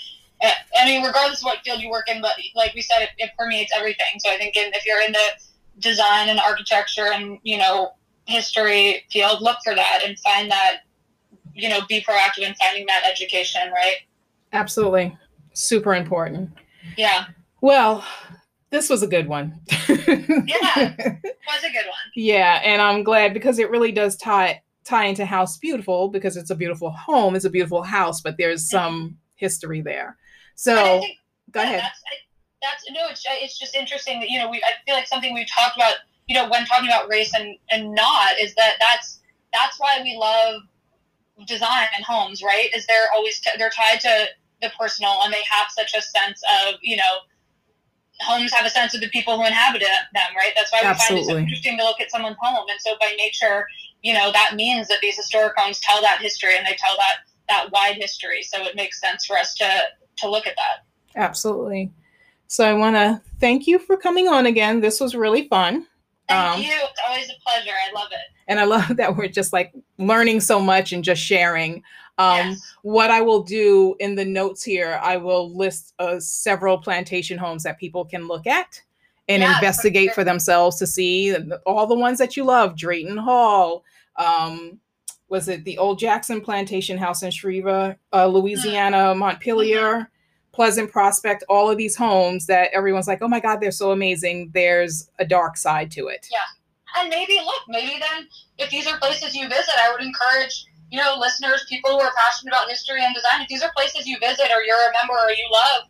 uh, 0.42 0.50
I 0.82 0.84
mean, 0.84 1.04
regardless 1.04 1.38
of 1.40 1.44
what 1.44 1.60
field 1.64 1.80
you 1.80 1.88
work 1.88 2.08
in, 2.08 2.20
but 2.20 2.32
like 2.56 2.74
we 2.74 2.82
said, 2.82 3.02
it, 3.02 3.10
it 3.18 3.30
permeates 3.38 3.70
everything. 3.72 4.18
So 4.18 4.32
I 4.32 4.36
think 4.36 4.56
in, 4.56 4.72
if 4.74 4.84
you're 4.84 5.00
in 5.00 5.12
the 5.12 5.26
design 5.78 6.28
and 6.28 6.40
architecture 6.40 7.12
and 7.12 7.38
you 7.44 7.56
know 7.58 7.92
history 8.26 9.04
field, 9.10 9.40
look 9.40 9.58
for 9.64 9.74
that 9.74 10.00
and 10.04 10.18
find 10.20 10.50
that. 10.50 10.80
You 11.58 11.70
know, 11.70 11.80
be 11.88 12.02
proactive 12.02 12.46
in 12.46 12.54
finding 12.56 12.84
that 12.86 13.04
education. 13.10 13.62
Right? 13.72 13.96
absolutely 14.52 15.16
super 15.54 15.94
important 15.94 16.50
Yeah, 16.96 17.24
well 17.60 18.04
this 18.70 18.88
was 18.90 19.02
a 19.02 19.06
good 19.06 19.26
one 19.26 19.58
Yeah. 19.88 19.96
was 20.06 21.64
a 21.64 21.72
good 21.72 21.86
one. 21.86 22.06
yeah 22.14 22.60
and 22.62 22.80
i'm 22.82 23.02
glad 23.02 23.32
because 23.34 23.58
it 23.58 23.70
really 23.70 23.90
does 23.92 24.16
tie 24.16 24.62
tie 24.84 25.06
into 25.06 25.24
house 25.26 25.56
beautiful 25.56 26.08
because 26.08 26.36
it's 26.36 26.50
a 26.50 26.54
beautiful 26.54 26.90
home 26.90 27.34
it's 27.34 27.44
a 27.44 27.50
beautiful 27.50 27.82
house 27.82 28.20
but 28.20 28.36
there's 28.38 28.62
mm-hmm. 28.68 28.76
some 28.76 29.18
history 29.34 29.80
there 29.80 30.16
so 30.54 31.00
think 31.00 31.16
go 31.50 31.60
Yeah, 31.60 31.66
ahead 31.68 31.80
That's, 31.80 32.02
I, 32.06 32.14
that's 32.62 32.84
no. 32.90 33.00
It's 33.10 33.24
it's 33.28 33.58
just 33.58 33.74
interesting 33.74 34.20
that 34.20 34.28
you 34.30 34.38
know 34.38 34.50
we. 34.50 34.58
I 34.58 34.70
feel 34.86 34.94
like 34.94 35.06
something 35.06 35.34
we've 35.34 35.46
talked 35.54 35.76
about. 35.76 35.94
You 36.26 36.34
know, 36.34 36.48
when 36.48 36.64
talking 36.66 36.88
about 36.88 37.08
race 37.08 37.32
and 37.34 37.56
and 37.70 37.94
not 37.94 38.38
is 38.40 38.54
that 38.54 38.74
that's 38.80 39.20
that's 39.52 39.78
why 39.78 40.00
we 40.02 40.16
love 40.16 40.62
design 41.46 41.86
and 41.94 42.04
homes, 42.04 42.42
right? 42.42 42.68
Is 42.74 42.86
they're 42.86 43.08
always 43.14 43.40
t- 43.40 43.50
they're 43.58 43.70
tied 43.70 44.00
to 44.00 44.26
the 44.62 44.70
personal 44.78 45.20
and 45.22 45.32
they 45.32 45.42
have 45.50 45.68
such 45.70 45.94
a 45.96 46.02
sense 46.02 46.42
of 46.64 46.74
you 46.82 46.96
know. 46.96 47.02
Homes 48.20 48.50
have 48.54 48.64
a 48.64 48.70
sense 48.70 48.94
of 48.94 49.02
the 49.02 49.10
people 49.10 49.36
who 49.36 49.44
inhabit 49.44 49.82
them, 49.82 50.30
right? 50.34 50.52
That's 50.56 50.72
why 50.72 50.80
we 50.80 50.94
find 50.94 51.18
it 51.18 51.26
so 51.26 51.36
interesting 51.36 51.76
to 51.76 51.84
look 51.84 52.00
at 52.00 52.10
someone's 52.10 52.38
home. 52.40 52.64
And 52.70 52.80
so, 52.80 52.96
by 52.98 53.14
nature, 53.18 53.66
you 54.02 54.14
know, 54.14 54.32
that 54.32 54.54
means 54.54 54.88
that 54.88 55.00
these 55.02 55.18
historic 55.18 55.52
homes 55.54 55.80
tell 55.80 56.00
that 56.00 56.20
history 56.22 56.56
and 56.56 56.64
they 56.64 56.76
tell 56.76 56.96
that 56.96 57.16
that 57.50 57.70
wide 57.72 57.96
history. 57.96 58.42
So 58.42 58.64
it 58.64 58.74
makes 58.74 59.02
sense 59.02 59.26
for 59.26 59.36
us 59.36 59.54
to 59.56 59.68
to 60.16 60.30
look 60.30 60.46
at 60.46 60.56
that. 60.56 60.84
absolutely 61.16 61.90
so 62.46 62.64
i 62.64 62.72
want 62.72 62.96
to 62.96 63.20
thank 63.40 63.66
you 63.66 63.78
for 63.78 63.96
coming 63.96 64.28
on 64.28 64.46
again 64.46 64.80
this 64.80 65.00
was 65.00 65.14
really 65.14 65.48
fun 65.48 65.86
Thank 66.28 66.56
Um, 66.56 66.62
you. 66.62 66.70
It's 66.72 67.00
always 67.08 67.28
a 67.30 67.40
pleasure. 67.46 67.70
I 67.70 67.92
love 67.94 68.08
it. 68.12 68.18
and 68.48 68.58
i 68.60 68.64
love 68.64 68.96
that 68.96 69.16
we're 69.16 69.28
just 69.28 69.52
like 69.52 69.72
learning 69.98 70.40
so 70.40 70.60
much 70.60 70.92
and 70.92 71.02
just 71.04 71.22
sharing 71.22 71.82
um, 72.18 72.48
yes. 72.50 72.74
what 72.82 73.10
I 73.10 73.20
will 73.20 73.42
do 73.42 73.94
in 74.00 74.14
the 74.14 74.24
notes 74.24 74.62
here, 74.64 74.98
I 75.02 75.18
will 75.18 75.54
list 75.54 75.92
uh, 75.98 76.18
several 76.18 76.78
plantation 76.78 77.36
homes 77.36 77.62
that 77.64 77.78
people 77.78 78.06
can 78.06 78.26
look 78.26 78.46
at 78.46 78.80
and 79.28 79.42
Yeah, 79.42 79.52
for 79.52 79.56
investigate 79.58 80.06
sure. 80.06 80.14
for 80.14 80.24
themselves 80.24 80.78
to 80.78 80.86
see 80.86 81.36
all 81.66 81.86
the 81.86 81.94
ones 81.94 82.16
that 82.18 82.34
you 82.34 82.44
love 82.44 82.74
Drayton 82.74 83.18
Hall. 83.18 83.84
Um, 84.16 84.80
was 85.28 85.48
it 85.48 85.64
the 85.66 85.76
Old 85.76 85.98
Jackson 85.98 86.40
Plantation 86.40 86.96
House 86.96 87.22
in 87.22 87.30
Shreva, 87.30 87.96
uh, 88.14 88.26
Louisiana, 88.26 89.14
Montpelier, 89.14 90.08
Pleasant 90.56 90.90
Prospect, 90.90 91.44
all 91.48 91.70
of 91.70 91.76
these 91.76 91.94
homes 91.94 92.46
that 92.46 92.70
everyone's 92.72 93.06
like, 93.06 93.20
oh 93.20 93.28
my 93.28 93.40
God, 93.40 93.60
they're 93.60 93.70
so 93.70 93.92
amazing. 93.92 94.50
There's 94.54 95.10
a 95.18 95.24
dark 95.26 95.58
side 95.58 95.90
to 95.92 96.08
it. 96.08 96.26
Yeah. 96.32 96.38
And 96.98 97.10
maybe 97.10 97.38
look, 97.44 97.62
maybe 97.68 98.00
then 98.00 98.26
if 98.56 98.70
these 98.70 98.86
are 98.86 98.98
places 98.98 99.34
you 99.34 99.46
visit, 99.48 99.74
I 99.78 99.92
would 99.92 100.00
encourage 100.00 100.64
you 100.90 100.98
know 100.98 101.16
listeners, 101.18 101.66
people 101.68 101.90
who 101.90 102.00
are 102.00 102.12
passionate 102.16 102.52
about 102.52 102.68
history 102.68 103.04
and 103.04 103.14
design. 103.14 103.42
If 103.42 103.48
these 103.48 103.62
are 103.62 103.70
places 103.76 104.06
you 104.06 104.18
visit 104.18 104.46
or 104.50 104.62
you're 104.62 104.76
a 104.76 104.92
member 104.98 105.14
or 105.14 105.30
you 105.30 105.46
love, 105.52 105.82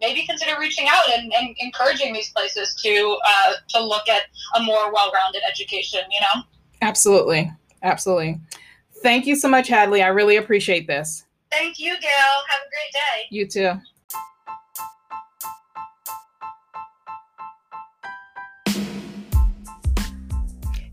maybe 0.00 0.24
consider 0.26 0.58
reaching 0.58 0.86
out 0.88 1.10
and, 1.10 1.32
and 1.34 1.54
encouraging 1.58 2.12
these 2.12 2.30
places 2.30 2.74
to 2.82 3.18
uh, 3.26 3.52
to 3.70 3.84
look 3.84 4.08
at 4.08 4.22
a 4.56 4.62
more 4.62 4.92
well-rounded 4.92 5.42
education. 5.48 6.00
You 6.10 6.20
know. 6.20 6.42
Absolutely. 6.82 7.52
Absolutely. 7.82 8.40
Thank 9.02 9.26
you 9.26 9.36
so 9.36 9.48
much, 9.48 9.68
Hadley. 9.68 10.02
I 10.02 10.08
really 10.08 10.36
appreciate 10.36 10.86
this. 10.86 11.24
Thank 11.50 11.78
you, 11.78 11.92
Gail. 12.00 12.10
Have 12.48 12.60
a 12.60 12.70
great 12.70 12.92
day. 12.92 13.26
You 13.30 13.46
too. 13.46 13.80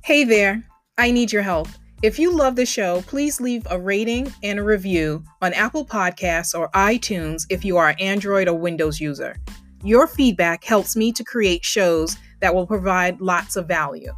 Hey 0.05 0.23
there, 0.23 0.61
I 0.99 1.09
need 1.09 1.31
your 1.31 1.41
help. 1.41 1.67
If 2.03 2.19
you 2.19 2.31
love 2.31 2.55
the 2.55 2.65
show, 2.67 3.01
please 3.07 3.41
leave 3.41 3.65
a 3.71 3.79
rating 3.79 4.31
and 4.43 4.59
a 4.59 4.63
review 4.63 5.23
on 5.41 5.51
Apple 5.53 5.83
Podcasts 5.83 6.53
or 6.53 6.69
iTunes 6.73 7.47
if 7.49 7.65
you 7.65 7.77
are 7.77 7.89
an 7.89 7.99
Android 7.99 8.47
or 8.47 8.53
Windows 8.53 8.99
user. 8.99 9.35
Your 9.83 10.05
feedback 10.05 10.63
helps 10.63 10.95
me 10.95 11.11
to 11.11 11.23
create 11.23 11.65
shows 11.65 12.17
that 12.39 12.53
will 12.53 12.67
provide 12.67 13.19
lots 13.19 13.55
of 13.55 13.67
value. 13.67 14.13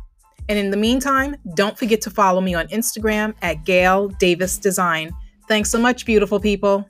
And 0.50 0.60
in 0.60 0.72
the 0.72 0.76
meantime, 0.76 1.38
don't 1.56 1.80
forget 1.80 2.02
to 2.02 2.10
follow 2.10 2.42
me 2.42 2.54
on 2.54 2.68
Instagram 2.68 3.34
at 3.42 3.64
Gail 3.64 4.10
Davis 4.10 4.58
Design. 4.58 5.14
Thanks 5.48 5.72
so 5.72 5.80
much, 5.80 6.06
beautiful 6.06 6.42
people. 6.42 6.86